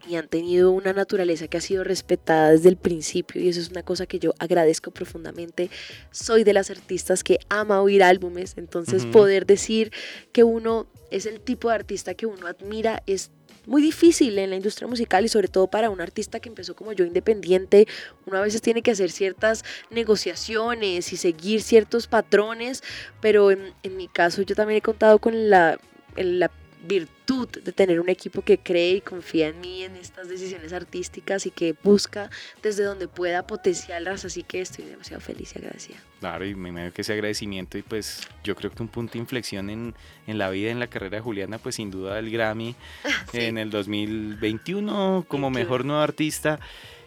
y 0.08 0.16
han 0.16 0.28
tenido 0.28 0.70
una 0.72 0.92
naturaleza 0.92 1.48
que 1.48 1.56
ha 1.56 1.60
sido 1.60 1.84
respetada 1.84 2.50
desde 2.50 2.68
el 2.68 2.76
principio 2.76 3.40
y 3.40 3.48
eso 3.48 3.60
es 3.60 3.70
una 3.70 3.82
cosa 3.82 4.06
que 4.06 4.18
yo 4.18 4.34
agradezco 4.38 4.90
profundamente. 4.90 5.70
Soy 6.10 6.44
de 6.44 6.52
las 6.52 6.70
artistas 6.70 7.22
que 7.22 7.38
ama 7.48 7.80
oír 7.80 8.02
álbumes, 8.02 8.54
entonces 8.56 9.06
poder 9.06 9.46
decir 9.46 9.92
que 10.32 10.44
uno 10.44 10.86
es 11.10 11.26
el 11.26 11.40
tipo 11.40 11.68
de 11.68 11.74
artista 11.74 12.14
que 12.14 12.26
uno 12.26 12.46
admira 12.46 13.02
es 13.06 13.30
muy 13.66 13.80
difícil 13.80 14.36
en 14.38 14.50
la 14.50 14.56
industria 14.56 14.88
musical 14.88 15.24
y 15.24 15.28
sobre 15.28 15.46
todo 15.46 15.68
para 15.68 15.88
un 15.88 16.00
artista 16.00 16.40
que 16.40 16.48
empezó 16.48 16.74
como 16.74 16.92
yo 16.92 17.04
independiente, 17.04 17.86
uno 18.26 18.38
a 18.38 18.40
veces 18.40 18.60
tiene 18.60 18.82
que 18.82 18.90
hacer 18.90 19.10
ciertas 19.10 19.64
negociaciones 19.90 21.12
y 21.12 21.16
seguir 21.16 21.62
ciertos 21.62 22.08
patrones, 22.08 22.82
pero 23.20 23.52
en, 23.52 23.72
en 23.84 23.96
mi 23.96 24.08
caso 24.08 24.42
yo 24.42 24.56
también 24.56 24.78
he 24.78 24.82
contado 24.82 25.20
con 25.20 25.48
la, 25.48 25.78
en 26.16 26.40
la 26.40 26.50
virtud 26.86 27.48
de 27.48 27.72
tener 27.72 28.00
un 28.00 28.08
equipo 28.08 28.42
que 28.42 28.58
cree 28.58 28.94
y 28.94 29.00
confía 29.00 29.48
en 29.48 29.60
mí 29.60 29.82
en 29.84 29.96
estas 29.96 30.28
decisiones 30.28 30.72
artísticas 30.72 31.46
y 31.46 31.50
que 31.50 31.74
busca 31.82 32.30
desde 32.62 32.84
donde 32.84 33.08
pueda 33.08 33.46
potenciarlas, 33.46 34.24
así 34.24 34.42
que 34.42 34.60
estoy 34.60 34.84
demasiado 34.86 35.20
feliz 35.20 35.52
y 35.54 35.58
agradecida. 35.58 35.96
Claro, 36.20 36.44
y 36.46 36.54
me 36.54 36.68
imagino 36.70 36.92
que 36.92 37.02
ese 37.02 37.12
agradecimiento 37.12 37.78
y 37.78 37.82
pues 37.82 38.20
yo 38.44 38.54
creo 38.56 38.70
que 38.70 38.82
un 38.82 38.88
punto 38.88 39.14
de 39.14 39.20
inflexión 39.20 39.70
en, 39.70 39.94
en 40.26 40.38
la 40.38 40.50
vida, 40.50 40.70
en 40.70 40.78
la 40.80 40.86
carrera 40.88 41.16
de 41.16 41.22
Juliana, 41.22 41.58
pues 41.58 41.76
sin 41.76 41.90
duda 41.90 42.18
el 42.18 42.30
Grammy 42.30 42.74
Sí. 43.32 43.40
en 43.40 43.58
el 43.58 43.70
2021 43.70 45.24
como 45.28 45.50
21. 45.50 45.50
mejor 45.50 45.84
nuevo 45.84 46.02
artista. 46.02 46.60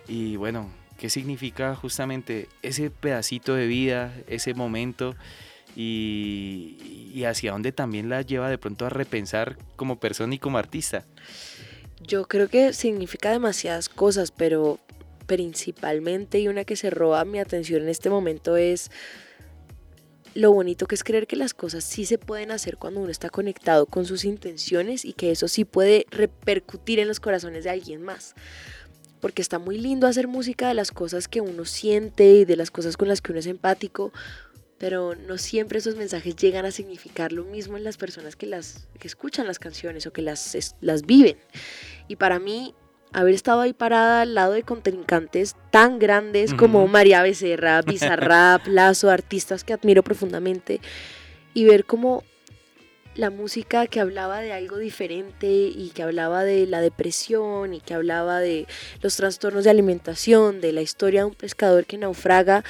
Y 0.07 0.35
bueno, 0.35 0.71
¿qué 0.97 1.09
significa 1.09 1.75
justamente 1.75 2.47
ese 2.61 2.89
pedacito 2.89 3.55
de 3.55 3.67
vida, 3.67 4.13
ese 4.27 4.53
momento? 4.53 5.15
Y, 5.75 7.23
hacia 7.25 7.53
dónde 7.53 7.71
también 7.71 8.09
la 8.09 8.21
lleva 8.21 8.49
de 8.49 8.57
pronto 8.57 8.85
a 8.85 8.89
repensar 8.89 9.57
como 9.75 9.99
persona 9.99 10.35
y 10.35 10.39
como 10.39 10.57
artista. 10.57 11.05
Yo 12.01 12.27
creo 12.27 12.49
que 12.49 12.73
significa 12.73 13.31
demasiadas 13.31 13.89
cosas, 13.89 14.31
pero 14.31 14.79
principalmente 15.25 16.39
y 16.39 16.47
una 16.47 16.65
que 16.65 16.75
se 16.75 16.91
roba 16.91 17.25
mi 17.25 17.39
atención 17.39 17.81
en 17.81 17.89
este 17.89 18.09
momento 18.11 18.57
es 18.57 18.91
lo 20.35 20.51
bonito 20.51 20.85
que 20.85 20.95
es 20.95 21.03
creer 21.03 21.27
que 21.27 21.37
las 21.37 21.53
cosas 21.53 21.83
sí 21.83 22.05
se 22.05 22.17
pueden 22.17 22.51
hacer 22.51 22.77
cuando 22.77 22.99
uno 22.99 23.09
está 23.09 23.29
conectado 23.29 23.85
con 23.85 24.05
sus 24.05 24.25
intenciones 24.25 25.05
y 25.05 25.13
que 25.13 25.31
eso 25.31 25.47
sí 25.47 25.63
puede 25.63 26.05
repercutir 26.11 26.99
en 26.99 27.07
los 27.07 27.21
corazones 27.21 27.63
de 27.63 27.69
alguien 27.69 28.03
más. 28.03 28.35
Porque 29.21 29.41
está 29.41 29.59
muy 29.59 29.77
lindo 29.77 30.07
hacer 30.07 30.27
música 30.27 30.67
de 30.67 30.73
las 30.73 30.91
cosas 30.91 31.29
que 31.29 31.39
uno 31.39 31.63
siente 31.63 32.33
y 32.33 32.45
de 32.45 32.57
las 32.57 32.69
cosas 32.69 32.97
con 32.97 33.07
las 33.07 33.21
que 33.21 33.31
uno 33.31 33.39
es 33.39 33.47
empático, 33.47 34.11
pero 34.77 35.15
no 35.15 35.37
siempre 35.37 35.79
esos 35.79 35.95
mensajes 35.95 36.35
llegan 36.35 36.65
a 36.65 36.71
significar 36.71 37.31
lo 37.31 37.43
mismo 37.45 37.77
en 37.77 37.83
las 37.83 37.97
personas 37.97 38.35
que, 38.35 38.45
las, 38.45 38.87
que 38.99 39.07
escuchan 39.07 39.47
las 39.47 39.59
canciones 39.59 40.05
o 40.05 40.11
que 40.13 40.21
las, 40.21 40.53
es- 40.55 40.75
las 40.81 41.03
viven. 41.05 41.37
Y 42.07 42.17
para 42.17 42.39
mí, 42.39 42.75
haber 43.13 43.33
estado 43.33 43.61
ahí 43.61 43.71
parada 43.71 44.21
al 44.21 44.35
lado 44.35 44.51
de 44.53 44.63
contrincantes 44.63 45.55
tan 45.71 45.97
grandes 45.99 46.53
como. 46.53 46.87
María 46.87 47.21
Becerra, 47.21 47.81
Bizarrap, 47.81 48.67
Lazo, 48.67 49.09
artistas 49.09 49.63
que 49.63 49.71
admiro 49.73 50.03
profundamente, 50.03 50.81
y 51.53 51.63
ver 51.63 51.85
cómo 51.85 52.23
la 53.15 53.29
música 53.29 53.87
que 53.87 54.01
hablaba 54.01 54.41
de 54.41 54.51
algo 54.51 54.77
diferente 54.77 55.47
y 55.47 55.91
que 55.95 56.03
hablaba 56.03 56.43
de 56.43 56.67
la 56.67 56.81
depresión 56.81 57.73
y 57.73 57.79
que 57.79 57.93
hablaba 57.93 58.41
de 58.41 58.67
los 59.01 59.15
trastornos 59.15 59.63
de 59.63 59.69
alimentación, 59.69 60.59
de 60.59 60.73
la 60.73 60.81
historia 60.81 61.21
de 61.21 61.27
un 61.27 61.33
pescador 61.35 61.85
que 61.85 61.97
naufraga, 61.97 62.65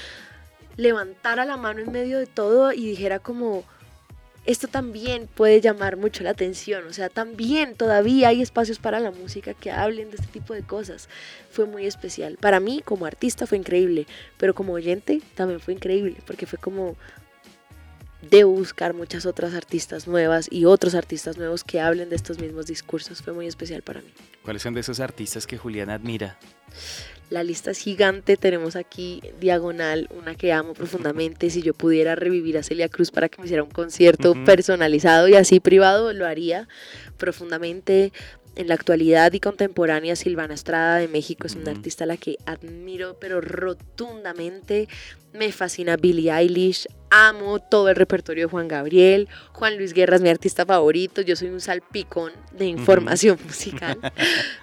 levantara 0.77 1.46
la 1.46 1.58
mano 1.58 1.82
en 1.82 1.91
medio 1.91 2.20
de 2.20 2.25
todo 2.25 2.74
y 2.74 2.86
dijera 2.86 3.20
como, 3.20 3.63
esto 4.46 4.67
también 4.67 5.27
puede 5.27 5.60
llamar 5.60 5.98
mucho 5.98 6.24
la 6.24 6.32
atención, 6.32 6.86
o 6.88 6.94
sea, 6.94 7.10
también 7.10 7.75
todavía 7.75 8.29
hay 8.29 8.41
espacios 8.41 8.77
para 8.77 9.00
la 9.00 9.12
música 9.12 9.53
que 9.53 9.72
hablen 9.72 10.12
de 10.12 10.17
este 10.17 10.27
tipo 10.27 10.53
de 10.53 10.62
cosas. 10.62 11.10
Fue 11.50 11.65
muy 11.65 11.86
especial. 11.86 12.38
Para 12.39 12.60
mí 12.60 12.82
como 12.86 13.05
artista 13.05 13.48
fue 13.48 13.58
increíble, 13.58 14.05
pero 14.38 14.53
como 14.53 14.74
oyente 14.74 15.22
también 15.34 15.60
fue 15.60 15.74
increíble, 15.74 16.17
porque 16.27 16.46
fue 16.46 16.60
como 16.60 16.96
debo 18.29 18.51
buscar 18.51 18.94
muchas 18.94 19.25
otras 19.25 19.53
artistas 19.53 20.08
nuevas 20.08 20.48
y 20.51 20.65
otros 20.65 20.96
artistas 20.96 21.38
nuevos 21.38 21.63
que 21.63 21.79
hablen 21.79 22.10
de 22.10 22.15
estos 22.15 22.39
mismos 22.39 22.65
discursos. 22.65 23.22
Fue 23.22 23.34
muy 23.34 23.48
especial 23.48 23.82
para 23.82 24.01
mí. 24.01 24.12
¿Cuáles 24.44 24.62
son 24.62 24.74
de 24.74 24.82
esos 24.82 25.00
artistas 25.00 25.46
que 25.46 25.58
Julián 25.58 25.89
admira? 25.89 26.38
La 27.29 27.44
lista 27.44 27.72
es 27.72 27.79
gigante, 27.79 28.38
tenemos 28.38 28.75
aquí 28.75 29.22
diagonal, 29.39 30.08
una 30.15 30.36
que 30.36 30.53
amo 30.53 30.74
profundamente. 30.74 31.50
Si 31.50 31.63
yo 31.63 31.74
pudiera 31.74 32.15
revivir 32.15 32.58
a 32.58 32.63
Celia 32.63 32.88
Cruz 32.88 33.10
para 33.10 33.29
que 33.29 33.39
me 33.41 33.46
hiciera 33.46 33.63
un 33.63 33.72
concierto 33.72 34.36
personalizado 34.46 35.27
y 35.27 35.34
así 35.34 35.60
privado, 35.60 36.13
lo 36.13 36.27
haría 36.27 36.67
profundamente 37.17 38.13
en 38.55 38.67
la 38.67 38.74
actualidad 38.74 39.33
y 39.33 39.39
contemporánea, 39.39 40.15
Silvana 40.15 40.53
Estrada 40.53 40.97
de 40.97 41.07
México 41.07 41.47
es 41.47 41.55
una 41.55 41.71
artista 41.71 42.05
a 42.05 42.07
la 42.07 42.17
que 42.17 42.38
admiro, 42.45 43.17
pero 43.19 43.41
rotundamente. 43.41 44.88
Me 45.33 45.51
fascina 45.51 45.97
Billie 45.97 46.31
Eilish, 46.31 46.88
amo 47.09 47.59
todo 47.59 47.89
el 47.89 47.97
repertorio 47.97 48.45
de 48.45 48.51
Juan 48.51 48.69
Gabriel. 48.69 49.27
Juan 49.51 49.77
Luis 49.77 49.93
Guerra 49.93 50.15
es 50.15 50.21
mi 50.21 50.29
artista 50.29 50.65
favorito. 50.65 51.21
Yo 51.21 51.35
soy 51.35 51.50
un 51.50 51.59
salpicón 51.59 52.31
de 52.57 52.67
información 52.67 53.38
musical, 53.45 54.00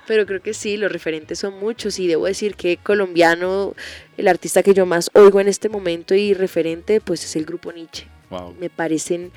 pero 0.06 0.24
creo 0.24 0.40
que 0.40 0.54
sí, 0.54 0.78
los 0.78 0.90
referentes 0.90 1.38
son 1.38 1.58
muchos. 1.58 1.98
Y 1.98 2.06
debo 2.06 2.24
decir 2.24 2.54
que 2.54 2.78
colombiano, 2.78 3.74
el 4.16 4.28
artista 4.28 4.62
que 4.62 4.72
yo 4.72 4.86
más 4.86 5.10
oigo 5.12 5.40
en 5.40 5.48
este 5.48 5.68
momento 5.68 6.14
y 6.14 6.32
referente, 6.32 7.02
pues 7.02 7.22
es 7.24 7.36
el 7.36 7.44
grupo 7.44 7.70
Nietzsche. 7.70 8.06
Me 8.58 8.70
parecen 8.70 9.30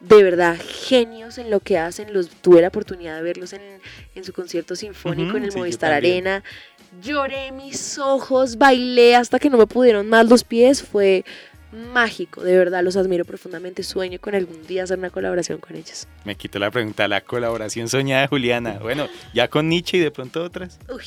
de 0.00 0.22
verdad 0.22 0.56
genios 0.58 1.38
en 1.38 1.50
lo 1.50 1.60
que 1.60 1.78
hacen. 1.78 2.12
Los, 2.12 2.28
tuve 2.28 2.60
la 2.60 2.68
oportunidad 2.68 3.16
de 3.16 3.22
verlos 3.22 3.52
en, 3.52 4.24
su 4.24 4.32
concierto 4.32 4.76
sinfónico 4.76 5.36
en 5.36 5.44
el 5.44 5.52
Movistar 5.52 5.92
Arena. 5.92 6.42
Lloré 7.02 7.52
mis 7.52 7.98
ojos, 7.98 8.56
bailé 8.56 9.16
hasta 9.16 9.38
que 9.38 9.50
no 9.50 9.58
me 9.58 9.66
pudieron 9.66 10.08
más 10.08 10.26
los 10.28 10.44
pies. 10.44 10.82
Fue 10.82 11.24
mágico, 11.92 12.42
de 12.42 12.56
verdad 12.56 12.82
los 12.82 12.96
admiro 12.96 13.24
profundamente. 13.24 13.82
Sueño 13.82 14.18
con 14.20 14.34
algún 14.34 14.66
día 14.66 14.84
hacer 14.84 14.98
una 14.98 15.10
colaboración 15.10 15.58
con 15.58 15.76
ellos. 15.76 16.06
Me 16.24 16.34
quito 16.36 16.58
la 16.58 16.70
pregunta, 16.70 17.06
la 17.08 17.20
colaboración 17.20 17.88
soñada, 17.88 18.26
Juliana. 18.28 18.78
Bueno, 18.80 19.08
ya 19.34 19.48
con 19.48 19.68
Nietzsche 19.68 19.98
y 19.98 20.00
de 20.00 20.10
pronto 20.10 20.42
otras. 20.42 20.78
Uy, 20.88 21.04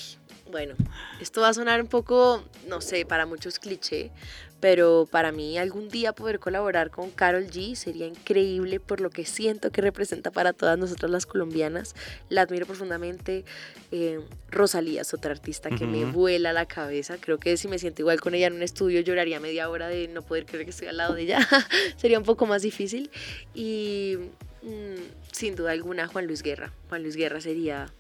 bueno, 0.52 0.76
esto 1.22 1.42
va 1.42 1.50
a 1.50 1.54
sonar 1.54 1.82
un 1.82 1.88
poco, 1.88 2.44
no 2.68 2.82
sé, 2.82 3.06
para 3.06 3.26
muchos 3.26 3.60
cliché, 3.60 4.12
pero 4.60 5.08
para 5.10 5.32
mí 5.32 5.58
algún 5.58 5.90
día 5.90 6.14
poder 6.14 6.40
colaborar 6.40 6.90
con 6.92 7.12
Carol 7.12 7.48
G 7.48 7.76
sería 7.76 8.08
increíble 8.08 8.80
por 8.80 9.00
lo 9.00 9.10
que 9.10 9.26
siento 9.26 9.72
que 9.72 9.82
representa 9.82 10.32
para 10.32 10.54
todas 10.54 10.78
nosotras 10.78 11.12
las 11.12 11.26
colombianas. 11.26 11.96
La 12.30 12.42
admiro 12.42 12.66
profundamente. 12.66 13.46
Eh, 13.92 14.20
Rosalía 14.52 15.02
es 15.02 15.14
otra 15.14 15.32
artista 15.32 15.70
que 15.70 15.86
me 15.86 16.06
vuela 16.06 16.54
la 16.54 16.66
cabeza. 16.66 17.18
Creo 17.20 17.38
que 17.38 17.56
si 17.58 17.68
me 17.68 17.80
siento 17.80 18.02
igual 18.02 18.20
con 18.20 18.36
ella 18.36 18.48
en 18.48 18.54
un 18.54 18.64
estudio 18.64 19.00
lloraría 19.02 19.40
media 19.40 19.70
hora 19.70 19.88
de 19.88 20.08
no 20.08 20.22
poder 20.22 20.46
creer 20.46 20.66
que 20.66 20.72
estoy 20.72 20.88
al 20.88 20.98
lado 20.98 21.14
de 21.14 21.24
ella. 21.24 21.40
sería 21.98 22.18
un 22.18 22.26
poco 22.26 22.46
más 22.46 22.62
difícil. 22.62 23.10
Y 23.54 24.18
mm, 24.64 25.32
sin 25.32 25.56
duda 25.56 25.72
alguna 25.72 26.08
Juan 26.08 26.28
Luis 26.28 26.44
Guerra. 26.44 26.74
Juan 26.90 27.04
Luis 27.04 27.16
Guerra 27.16 27.40
sería 27.42 27.92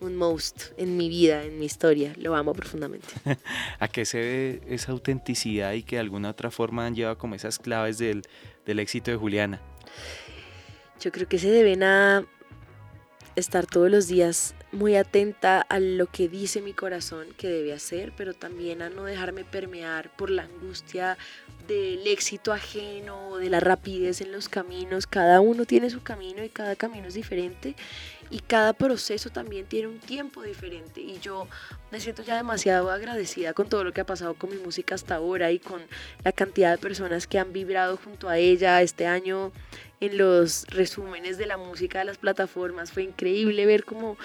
un 0.00 0.16
most 0.16 0.72
en 0.76 0.96
mi 0.96 1.08
vida, 1.08 1.42
en 1.44 1.58
mi 1.58 1.66
historia. 1.66 2.12
Lo 2.16 2.34
amo 2.34 2.52
profundamente. 2.52 3.08
¿A 3.78 3.88
qué 3.88 4.04
se 4.04 4.18
ve 4.18 4.62
esa 4.68 4.92
autenticidad 4.92 5.72
y 5.72 5.82
que 5.82 5.96
de 5.96 6.00
alguna 6.00 6.30
otra 6.30 6.50
forma 6.50 6.86
han 6.86 6.94
llevado 6.94 7.18
como 7.18 7.34
esas 7.34 7.58
claves 7.58 7.98
del, 7.98 8.22
del 8.66 8.78
éxito 8.78 9.10
de 9.10 9.16
Juliana? 9.16 9.60
Yo 11.00 11.12
creo 11.12 11.28
que 11.28 11.38
se 11.38 11.50
deben 11.50 11.82
a 11.82 12.24
estar 13.36 13.66
todos 13.66 13.90
los 13.90 14.06
días 14.06 14.54
muy 14.72 14.96
atenta 14.96 15.60
a 15.60 15.80
lo 15.80 16.06
que 16.06 16.28
dice 16.28 16.60
mi 16.60 16.72
corazón 16.72 17.28
que 17.36 17.48
debe 17.48 17.72
hacer, 17.72 18.12
pero 18.16 18.34
también 18.34 18.82
a 18.82 18.90
no 18.90 19.04
dejarme 19.04 19.44
permear 19.44 20.10
por 20.16 20.30
la 20.30 20.44
angustia 20.44 21.18
del 21.66 22.06
éxito 22.06 22.52
ajeno, 22.52 23.36
de 23.36 23.50
la 23.50 23.60
rapidez 23.60 24.20
en 24.20 24.32
los 24.32 24.48
caminos. 24.48 25.06
Cada 25.06 25.40
uno 25.40 25.64
tiene 25.64 25.90
su 25.90 26.02
camino 26.02 26.44
y 26.44 26.48
cada 26.48 26.76
camino 26.76 27.08
es 27.08 27.14
diferente 27.14 27.74
y 28.30 28.38
cada 28.38 28.72
proceso 28.72 29.30
también 29.30 29.66
tiene 29.66 29.88
un 29.88 29.98
tiempo 29.98 30.42
diferente 30.42 31.00
y 31.00 31.18
yo 31.18 31.48
me 31.90 32.00
siento 32.00 32.22
ya 32.22 32.36
demasiado 32.36 32.90
agradecida 32.90 33.52
con 33.54 33.68
todo 33.68 33.82
lo 33.82 33.92
que 33.92 34.02
ha 34.02 34.06
pasado 34.06 34.34
con 34.34 34.50
mi 34.50 34.56
música 34.56 34.94
hasta 34.94 35.16
ahora 35.16 35.50
y 35.50 35.58
con 35.58 35.82
la 36.24 36.30
cantidad 36.30 36.70
de 36.70 36.78
personas 36.78 37.26
que 37.26 37.40
han 37.40 37.52
vibrado 37.52 37.96
junto 37.96 38.28
a 38.28 38.38
ella 38.38 38.80
este 38.82 39.06
año 39.06 39.50
en 39.98 40.16
los 40.16 40.66
resúmenes 40.68 41.38
de 41.38 41.46
la 41.46 41.56
música 41.56 41.98
de 41.98 42.04
las 42.04 42.18
plataformas 42.18 42.92
fue 42.92 43.02
increíble 43.02 43.66
ver 43.66 43.84
cómo 43.84 44.16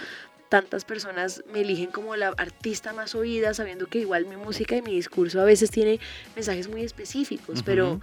tantas 0.50 0.86
personas 0.86 1.44
me 1.52 1.62
eligen 1.62 1.92
como 1.92 2.16
la 2.16 2.30
artista 2.30 2.94
más 2.94 3.16
oída, 3.16 3.54
sabiendo 3.54 3.88
que 3.88 4.00
igual 4.00 4.26
mi 4.26 4.38
música 4.38 4.76
y 4.76 4.82
mi 4.82 4.94
discurso 4.94 5.42
a 5.42 5.46
veces 5.46 5.72
tiene 5.72 6.00
mensajes 6.36 6.68
muy 6.68 6.84
específicos, 6.84 7.64
pero 7.64 8.00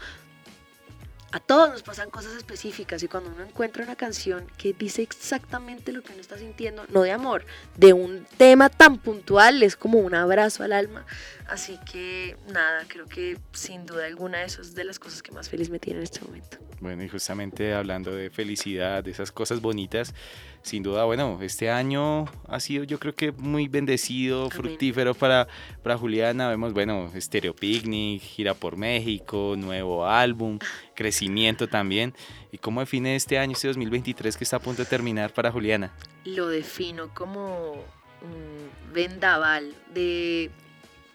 a 1.32 1.40
todos 1.40 1.70
nos 1.70 1.82
pasan 1.82 2.10
cosas 2.10 2.34
específicas 2.34 3.02
y 3.02 3.08
cuando 3.08 3.30
uno 3.30 3.42
encuentra 3.42 3.82
una 3.84 3.96
canción 3.96 4.46
que 4.58 4.74
dice 4.74 5.00
exactamente 5.00 5.90
lo 5.90 6.02
que 6.02 6.12
uno 6.12 6.20
está 6.20 6.36
sintiendo, 6.36 6.84
no 6.90 7.02
de 7.02 7.10
amor, 7.10 7.46
de 7.76 7.94
un 7.94 8.26
tema 8.36 8.68
tan 8.68 8.98
puntual, 8.98 9.62
es 9.62 9.74
como 9.74 9.98
un 9.98 10.14
abrazo 10.14 10.62
al 10.62 10.72
alma. 10.72 11.06
Así 11.48 11.78
que 11.90 12.36
nada, 12.52 12.84
creo 12.86 13.06
que 13.06 13.38
sin 13.52 13.86
duda 13.86 14.04
alguna 14.04 14.44
eso 14.44 14.60
es 14.60 14.74
de 14.74 14.84
las 14.84 14.98
cosas 14.98 15.22
que 15.22 15.32
más 15.32 15.48
feliz 15.48 15.70
me 15.70 15.78
tiene 15.78 16.00
en 16.00 16.04
este 16.04 16.20
momento. 16.20 16.58
Bueno, 16.80 17.02
y 17.02 17.08
justamente 17.08 17.72
hablando 17.72 18.14
de 18.14 18.28
felicidad, 18.28 19.02
de 19.02 19.12
esas 19.12 19.32
cosas 19.32 19.60
bonitas, 19.62 20.14
sin 20.62 20.82
duda, 20.82 21.04
bueno, 21.04 21.38
este 21.42 21.70
año 21.70 22.26
ha 22.48 22.60
sido 22.60 22.84
yo 22.84 22.98
creo 22.98 23.14
que 23.14 23.32
muy 23.32 23.68
bendecido, 23.68 24.48
fructífero 24.50 25.14
para, 25.14 25.48
para 25.82 25.98
Juliana. 25.98 26.48
Vemos, 26.48 26.72
bueno, 26.72 27.10
Stereo 27.16 27.54
Picnic, 27.54 28.22
gira 28.22 28.54
por 28.54 28.76
México, 28.76 29.54
nuevo 29.56 30.06
álbum, 30.06 30.58
crecimiento 30.94 31.68
también. 31.68 32.14
¿Y 32.52 32.58
cómo 32.58 32.80
define 32.80 33.16
este 33.16 33.38
año, 33.38 33.52
este 33.52 33.68
2023 33.68 34.36
que 34.36 34.44
está 34.44 34.56
a 34.56 34.60
punto 34.60 34.82
de 34.82 34.88
terminar 34.88 35.32
para 35.32 35.50
Juliana? 35.50 35.92
Lo 36.24 36.48
defino 36.48 37.12
como 37.12 37.72
un 37.72 38.70
vendaval 38.92 39.74
de 39.92 40.50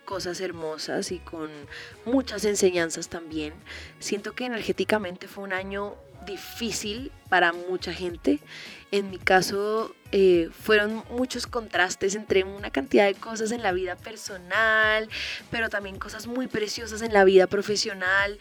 cosas 0.08 0.40
hermosas 0.40 1.12
y 1.12 1.20
con 1.20 1.50
muchas 2.06 2.46
enseñanzas 2.46 3.10
también. 3.10 3.54
Siento 4.00 4.34
que 4.34 4.46
energéticamente 4.46 5.28
fue 5.28 5.44
un 5.44 5.54
año 5.54 5.96
difícil 6.28 7.12
para 7.30 7.52
mucha 7.54 7.92
gente. 7.92 8.40
En 8.92 9.10
mi 9.10 9.18
caso 9.18 9.96
eh, 10.12 10.50
fueron 10.52 11.04
muchos 11.10 11.48
contrastes 11.48 12.14
entre 12.14 12.44
una 12.44 12.70
cantidad 12.70 13.06
de 13.06 13.16
cosas 13.16 13.52
en 13.52 13.64
la 13.64 13.72
vida 13.72 13.96
personal, 13.96 15.10
pero 15.50 15.70
también 15.70 15.98
cosas 15.98 16.28
muy 16.28 16.46
preciosas 16.46 17.02
en 17.02 17.14
la 17.14 17.24
vida 17.24 17.48
profesional. 17.48 18.38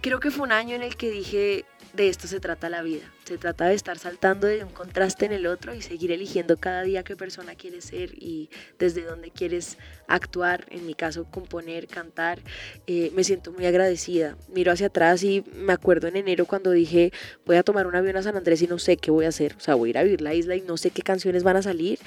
Creo 0.00 0.20
que 0.20 0.30
fue 0.30 0.44
un 0.44 0.52
año 0.52 0.76
en 0.76 0.82
el 0.82 0.96
que 0.96 1.10
dije, 1.10 1.64
de 1.92 2.08
esto 2.08 2.26
se 2.26 2.40
trata 2.40 2.68
la 2.68 2.82
vida. 2.82 3.10
Se 3.24 3.38
trata 3.38 3.66
de 3.66 3.74
estar 3.74 3.98
saltando 3.98 4.46
de 4.46 4.64
un 4.64 4.70
contraste 4.70 5.26
en 5.26 5.32
el 5.32 5.46
otro 5.46 5.74
y 5.74 5.82
seguir 5.82 6.12
eligiendo 6.12 6.56
cada 6.56 6.82
día 6.82 7.02
qué 7.02 7.16
persona 7.16 7.54
quieres 7.54 7.84
ser 7.84 8.12
y 8.14 8.50
desde 8.78 9.02
dónde 9.02 9.30
quieres 9.30 9.78
actuar. 10.06 10.66
En 10.70 10.86
mi 10.86 10.94
caso, 10.94 11.24
componer, 11.24 11.86
cantar. 11.86 12.40
Eh, 12.86 13.10
me 13.14 13.24
siento 13.24 13.52
muy 13.52 13.66
agradecida. 13.66 14.36
Miro 14.48 14.72
hacia 14.72 14.86
atrás 14.86 15.22
y 15.22 15.44
me 15.54 15.72
acuerdo 15.72 16.08
en 16.08 16.16
enero 16.16 16.46
cuando 16.46 16.70
dije 16.70 17.12
voy 17.44 17.56
a 17.56 17.62
tomar 17.62 17.86
un 17.86 17.96
avión 17.96 18.16
a 18.16 18.22
San 18.22 18.36
Andrés 18.36 18.62
y 18.62 18.66
no 18.66 18.78
sé 18.78 18.96
qué 18.96 19.10
voy 19.10 19.24
a 19.24 19.28
hacer. 19.28 19.54
O 19.56 19.60
sea, 19.60 19.74
voy 19.74 19.88
a 19.88 19.90
ir 19.90 19.98
a 19.98 20.02
vivir 20.02 20.20
la 20.20 20.34
isla 20.34 20.56
y 20.56 20.62
no 20.62 20.76
sé 20.76 20.90
qué 20.90 21.02
canciones 21.02 21.42
van 21.42 21.56
a 21.56 21.62
salir. 21.62 21.98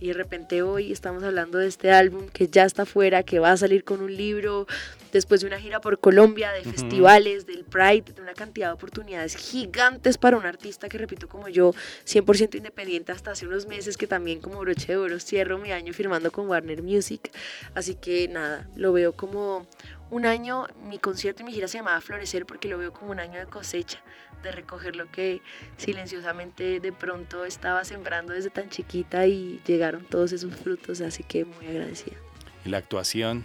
Y 0.00 0.08
de 0.08 0.12
repente 0.14 0.62
hoy 0.62 0.92
estamos 0.92 1.24
hablando 1.24 1.58
de 1.58 1.66
este 1.66 1.90
álbum 1.90 2.28
que 2.32 2.46
ya 2.46 2.64
está 2.64 2.86
fuera, 2.86 3.24
que 3.24 3.40
va 3.40 3.50
a 3.50 3.56
salir 3.56 3.82
con 3.82 4.00
un 4.00 4.14
libro, 4.14 4.68
después 5.12 5.40
de 5.40 5.48
una 5.48 5.58
gira 5.58 5.80
por 5.80 5.98
Colombia, 5.98 6.52
de 6.52 6.62
festivales, 6.62 7.46
del 7.46 7.57
Pride, 7.70 8.12
de 8.12 8.22
una 8.22 8.34
cantidad 8.34 8.68
de 8.68 8.74
oportunidades 8.74 9.36
gigantes 9.36 10.18
para 10.18 10.36
un 10.36 10.46
artista 10.46 10.88
que, 10.88 10.98
repito, 10.98 11.28
como 11.28 11.48
yo, 11.48 11.72
100% 12.06 12.56
independiente 12.56 13.12
hasta 13.12 13.32
hace 13.32 13.46
unos 13.46 13.66
meses, 13.66 13.96
que 13.96 14.06
también 14.06 14.40
como 14.40 14.60
broche 14.60 14.92
de 14.92 14.96
oro 14.96 15.20
cierro 15.20 15.58
mi 15.58 15.72
año 15.72 15.92
firmando 15.92 16.32
con 16.32 16.48
Warner 16.48 16.82
Music. 16.82 17.30
Así 17.74 17.94
que 17.94 18.28
nada, 18.28 18.68
lo 18.76 18.92
veo 18.92 19.14
como 19.14 19.66
un 20.10 20.26
año, 20.26 20.66
mi 20.88 20.98
concierto 20.98 21.42
y 21.42 21.46
mi 21.46 21.52
gira 21.52 21.68
se 21.68 21.78
llamaba 21.78 22.00
Florecer 22.00 22.46
porque 22.46 22.68
lo 22.68 22.78
veo 22.78 22.92
como 22.92 23.10
un 23.10 23.20
año 23.20 23.38
de 23.38 23.46
cosecha 23.46 24.02
de 24.42 24.52
recoger 24.52 24.96
lo 24.96 25.10
que 25.10 25.42
silenciosamente 25.76 26.80
de 26.80 26.92
pronto 26.92 27.44
estaba 27.44 27.84
sembrando 27.84 28.32
desde 28.32 28.50
tan 28.50 28.70
chiquita 28.70 29.26
y 29.26 29.60
llegaron 29.66 30.04
todos 30.04 30.32
esos 30.32 30.54
frutos, 30.54 31.00
así 31.00 31.24
que 31.24 31.44
muy 31.44 31.66
agradecida. 31.66 32.16
Y 32.64 32.68
la 32.68 32.78
actuación, 32.78 33.44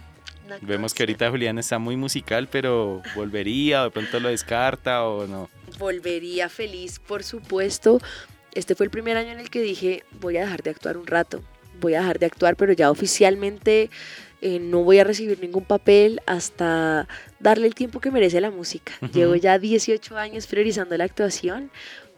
Vemos 0.60 0.94
que 0.94 1.02
ahorita 1.02 1.30
Julián 1.30 1.58
está 1.58 1.78
muy 1.78 1.96
musical, 1.96 2.48
pero 2.48 3.02
volvería 3.14 3.82
o 3.82 3.84
de 3.84 3.90
pronto 3.90 4.20
lo 4.20 4.28
descarta 4.28 5.04
o 5.04 5.26
no. 5.26 5.48
Volvería 5.78 6.48
feliz, 6.48 6.98
por 6.98 7.22
supuesto. 7.22 8.00
Este 8.52 8.74
fue 8.74 8.86
el 8.86 8.90
primer 8.90 9.16
año 9.16 9.30
en 9.30 9.40
el 9.40 9.50
que 9.50 9.62
dije, 9.62 10.04
voy 10.20 10.36
a 10.36 10.42
dejar 10.42 10.62
de 10.62 10.70
actuar 10.70 10.96
un 10.96 11.06
rato 11.06 11.42
voy 11.80 11.94
a 11.94 12.00
dejar 12.00 12.18
de 12.18 12.26
actuar, 12.26 12.56
pero 12.56 12.72
ya 12.72 12.90
oficialmente 12.90 13.90
eh, 14.40 14.58
no 14.58 14.82
voy 14.82 14.98
a 14.98 15.04
recibir 15.04 15.40
ningún 15.40 15.64
papel 15.64 16.20
hasta 16.26 17.08
darle 17.40 17.66
el 17.66 17.74
tiempo 17.74 18.00
que 18.00 18.10
merece 18.10 18.40
la 18.40 18.50
música. 18.50 18.92
Llevo 19.12 19.34
ya 19.36 19.58
18 19.58 20.16
años 20.16 20.46
priorizando 20.46 20.96
la 20.96 21.04
actuación, 21.04 21.70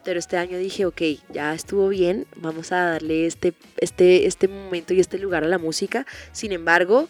pero 0.03 0.19
este 0.19 0.37
año 0.37 0.57
dije, 0.57 0.85
ok, 0.85 1.01
ya 1.33 1.53
estuvo 1.53 1.89
bien, 1.89 2.25
vamos 2.35 2.71
a 2.71 2.91
darle 2.91 3.25
este, 3.25 3.53
este, 3.77 4.25
este 4.25 4.47
momento 4.47 4.93
y 4.93 4.99
este 4.99 5.19
lugar 5.19 5.43
a 5.43 5.47
la 5.47 5.57
música. 5.57 6.05
Sin 6.31 6.51
embargo, 6.51 7.09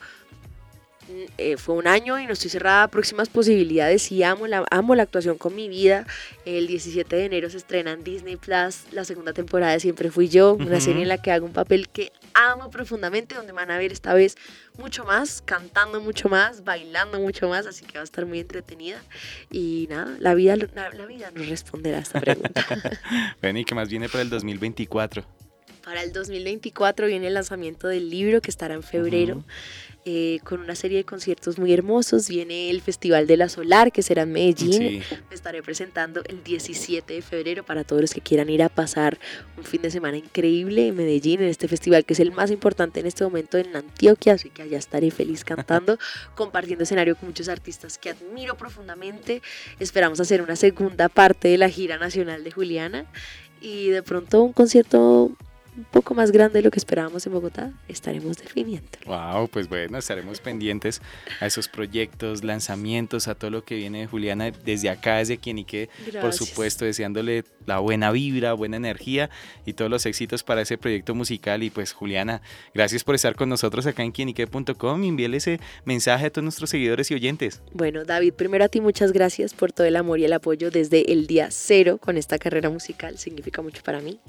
eh, 1.37 1.57
fue 1.57 1.75
un 1.75 1.87
año 1.87 2.19
y 2.19 2.25
no 2.25 2.33
estoy 2.33 2.49
cerrada 2.49 2.83
a 2.83 2.87
próximas 2.89 3.29
posibilidades 3.29 4.11
y 4.11 4.23
amo 4.23 4.47
la, 4.47 4.65
amo 4.69 4.95
la 4.95 5.03
actuación 5.03 5.37
con 5.37 5.55
mi 5.55 5.69
vida. 5.69 6.05
El 6.45 6.67
17 6.67 7.15
de 7.15 7.25
enero 7.25 7.49
se 7.49 7.57
estrena 7.57 7.91
en 7.91 8.03
Disney 8.03 8.35
Plus 8.35 8.83
la 8.91 9.05
segunda 9.05 9.33
temporada 9.33 9.73
de 9.73 9.79
Siempre 9.79 10.11
Fui 10.11 10.27
Yo, 10.27 10.53
una 10.55 10.79
serie 10.79 11.03
en 11.03 11.07
la 11.07 11.21
que 11.21 11.31
hago 11.31 11.45
un 11.45 11.53
papel 11.53 11.87
que 11.89 12.11
amo 12.33 12.69
profundamente, 12.69 13.35
donde 13.35 13.53
van 13.53 13.71
a 13.71 13.77
ver 13.77 13.91
esta 13.91 14.13
vez 14.13 14.35
mucho 14.77 15.05
más, 15.05 15.41
cantando 15.45 16.01
mucho 16.01 16.29
más, 16.29 16.63
bailando 16.63 17.19
mucho 17.19 17.49
más, 17.49 17.65
así 17.65 17.85
que 17.85 17.97
va 17.97 18.01
a 18.01 18.03
estar 18.03 18.25
muy 18.25 18.39
entretenida. 18.39 19.01
Y 19.51 19.87
nada, 19.89 20.15
la 20.19 20.33
vida, 20.33 20.55
la, 20.55 21.05
vida 21.05 21.31
nos 21.31 21.47
responderá 21.47 21.99
a 21.99 22.01
esta 22.01 22.19
pregunta. 22.19 22.65
bueno, 23.41 23.59
¿y 23.59 23.65
qué 23.65 23.75
más 23.75 23.89
viene 23.89 24.09
para 24.09 24.21
el 24.21 24.29
2024? 24.29 25.23
Para 25.83 26.03
el 26.03 26.11
2024 26.11 27.07
viene 27.07 27.27
el 27.27 27.33
lanzamiento 27.33 27.87
del 27.87 28.09
libro 28.09 28.41
que 28.41 28.51
estará 28.51 28.73
en 28.73 28.83
febrero. 28.83 29.45
Eh, 30.09 30.39
con 30.45 30.61
una 30.61 30.73
serie 30.73 30.99
de 30.99 31.03
conciertos 31.03 31.59
muy 31.59 31.73
hermosos. 31.73 32.29
Viene 32.29 32.69
el 32.69 32.79
Festival 32.79 33.27
de 33.27 33.35
la 33.35 33.49
Solar, 33.49 33.91
que 33.91 34.01
será 34.01 34.21
en 34.21 34.31
Medellín. 34.31 35.03
Me 35.29 35.35
estaré 35.35 35.61
presentando 35.61 36.21
el 36.23 36.45
17 36.45 37.15
de 37.15 37.21
febrero 37.21 37.65
para 37.65 37.83
todos 37.83 38.03
los 38.03 38.13
que 38.13 38.21
quieran 38.21 38.49
ir 38.49 38.63
a 38.63 38.69
pasar 38.69 39.19
un 39.57 39.65
fin 39.65 39.81
de 39.81 39.91
semana 39.91 40.15
increíble 40.15 40.87
en 40.87 40.95
Medellín, 40.95 41.41
en 41.41 41.49
este 41.49 41.67
festival 41.67 42.05
que 42.05 42.13
es 42.13 42.21
el 42.21 42.31
más 42.31 42.51
importante 42.51 43.01
en 43.01 43.05
este 43.05 43.25
momento 43.25 43.57
en 43.57 43.75
Antioquia. 43.75 44.35
Así 44.35 44.49
que 44.49 44.61
allá 44.61 44.77
estaré 44.77 45.11
feliz 45.11 45.43
cantando, 45.43 45.99
compartiendo 46.35 46.85
escenario 46.85 47.17
con 47.17 47.27
muchos 47.27 47.49
artistas 47.49 47.97
que 47.97 48.11
admiro 48.11 48.55
profundamente. 48.55 49.41
Esperamos 49.77 50.21
hacer 50.21 50.41
una 50.41 50.55
segunda 50.55 51.09
parte 51.09 51.49
de 51.49 51.57
la 51.57 51.67
gira 51.67 51.97
nacional 51.97 52.45
de 52.45 52.51
Juliana 52.51 53.05
y 53.59 53.89
de 53.89 54.03
pronto 54.03 54.41
un 54.41 54.53
concierto 54.53 55.31
un 55.77 55.86
poco 55.86 56.15
más 56.15 56.31
grande 56.31 56.60
de 56.60 56.63
lo 56.63 56.72
que 56.72 56.79
esperábamos 56.79 57.25
en 57.27 57.34
Bogotá, 57.34 57.72
estaremos 57.88 58.38
definiendo. 58.38 58.89
Wow, 59.05 59.48
pues 59.48 59.69
bueno, 59.69 60.00
estaremos 60.00 60.39
pendientes 60.39 61.01
a 61.39 61.46
esos 61.46 61.67
proyectos, 61.67 62.43
lanzamientos, 62.43 63.27
a 63.27 63.36
todo 63.36 63.51
lo 63.51 63.63
que 63.63 63.75
viene 63.75 64.00
de 64.01 64.07
Juliana 64.07 64.51
desde 64.65 64.89
acá, 64.89 65.17
desde 65.17 65.38
Quienique, 65.38 65.89
por 66.19 66.34
supuesto, 66.34 66.84
deseándole 66.84 67.43
la 67.67 67.79
buena 67.79 68.12
vibra, 68.12 68.53
buena 68.53 68.77
energía 68.77 69.29
y 69.65 69.74
todos 69.74 69.91
los 69.91 70.05
éxitos 70.05 70.43
para 70.43 70.62
ese 70.62 70.77
proyecto 70.77 71.13
musical. 71.13 71.62
Y 71.62 71.69
pues 71.69 71.93
Juliana, 71.93 72.41
gracias 72.74 73.03
por 73.03 73.13
estar 73.13 73.36
con 73.36 73.50
nosotros 73.50 73.86
acá 73.86 74.03
en 74.03 74.12
quienique.com. 74.12 75.03
Envíale 75.03 75.38
ese 75.38 75.60
mensaje 75.86 76.27
a 76.27 76.29
todos 76.31 76.43
nuestros 76.43 76.69
seguidores 76.69 77.12
y 77.12 77.13
oyentes. 77.13 77.62
Bueno, 77.74 78.05
David, 78.05 78.34
primero 78.34 78.65
a 78.65 78.69
ti 78.69 78.81
muchas 78.81 79.12
gracias 79.12 79.53
por 79.53 79.72
todo 79.72 79.86
el 79.86 79.96
amor 79.96 80.19
y 80.19 80.25
el 80.25 80.34
apoyo 80.34 80.72
desde 80.72 81.12
el 81.12 81.27
día 81.27 81.50
cero 81.51 82.00
con 82.01 82.17
esta 82.17 82.39
carrera 82.39 82.69
musical, 82.69 83.17
significa 83.17 83.62
mucho 83.62 83.84
para 83.84 84.00
mí. 84.01 84.19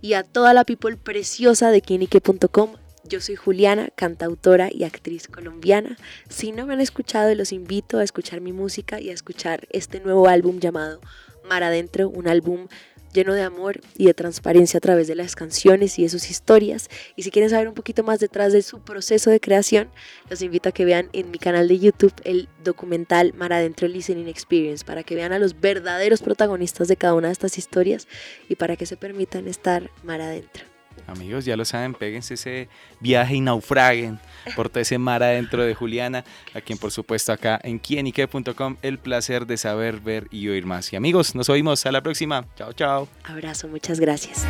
Y 0.00 0.12
a 0.12 0.22
toda 0.22 0.54
la 0.54 0.64
people 0.64 0.91
preciosa 0.96 1.70
de 1.70 1.82
quienique.com. 1.82 2.74
Yo 3.04 3.20
soy 3.20 3.36
Juliana, 3.36 3.88
cantautora 3.94 4.68
y 4.72 4.84
actriz 4.84 5.26
colombiana. 5.26 5.96
Si 6.28 6.52
no 6.52 6.66
me 6.66 6.74
han 6.74 6.80
escuchado, 6.80 7.34
los 7.34 7.52
invito 7.52 7.98
a 7.98 8.04
escuchar 8.04 8.40
mi 8.40 8.52
música 8.52 9.00
y 9.00 9.10
a 9.10 9.12
escuchar 9.12 9.66
este 9.70 10.00
nuevo 10.00 10.28
álbum 10.28 10.60
llamado 10.60 11.00
Mar 11.48 11.64
Adentro, 11.64 12.08
un 12.08 12.28
álbum 12.28 12.68
lleno 13.12 13.34
de 13.34 13.42
amor 13.42 13.80
y 13.96 14.06
de 14.06 14.14
transparencia 14.14 14.78
a 14.78 14.80
través 14.80 15.06
de 15.06 15.14
las 15.14 15.36
canciones 15.36 15.98
y 15.98 16.02
de 16.02 16.08
sus 16.08 16.30
historias. 16.30 16.88
Y 17.16 17.22
si 17.22 17.30
quieren 17.30 17.50
saber 17.50 17.68
un 17.68 17.74
poquito 17.74 18.02
más 18.02 18.20
detrás 18.20 18.52
de 18.52 18.62
su 18.62 18.80
proceso 18.80 19.30
de 19.30 19.40
creación, 19.40 19.90
los 20.30 20.42
invito 20.42 20.68
a 20.68 20.72
que 20.72 20.84
vean 20.84 21.08
en 21.12 21.30
mi 21.30 21.38
canal 21.38 21.68
de 21.68 21.78
YouTube 21.78 22.14
el 22.24 22.48
documental 22.64 23.34
Mar 23.34 23.52
Adentro 23.52 23.88
Listening 23.88 24.28
Experience, 24.28 24.84
para 24.84 25.02
que 25.02 25.14
vean 25.14 25.32
a 25.32 25.38
los 25.38 25.60
verdaderos 25.60 26.22
protagonistas 26.22 26.88
de 26.88 26.96
cada 26.96 27.14
una 27.14 27.28
de 27.28 27.32
estas 27.32 27.58
historias 27.58 28.08
y 28.48 28.56
para 28.56 28.76
que 28.76 28.86
se 28.86 28.96
permitan 28.96 29.48
estar 29.48 29.90
mar 30.02 30.20
adentro. 30.20 30.71
Amigos, 31.06 31.44
ya 31.44 31.56
lo 31.56 31.64
saben, 31.64 31.94
péguense 31.94 32.34
ese 32.34 32.68
viaje 33.00 33.36
y 33.36 33.40
naufraguen 33.40 34.18
por 34.56 34.68
todo 34.68 34.80
ese 34.80 34.98
mar 34.98 35.22
adentro 35.22 35.64
de 35.64 35.74
Juliana, 35.74 36.24
a 36.54 36.60
quien 36.60 36.78
por 36.78 36.90
supuesto 36.90 37.32
acá 37.32 37.60
en 37.62 37.78
quienique.com 37.78 38.76
el 38.82 38.98
placer 38.98 39.46
de 39.46 39.56
saber, 39.56 40.00
ver 40.00 40.28
y 40.30 40.48
oír 40.48 40.66
más. 40.66 40.92
Y 40.92 40.96
amigos, 40.96 41.34
nos 41.34 41.48
oímos 41.48 41.84
a 41.86 41.92
la 41.92 42.00
próxima. 42.00 42.44
Chao, 42.56 42.72
chao. 42.72 43.08
Abrazo, 43.24 43.68
muchas 43.68 44.00
gracias. 44.00 44.46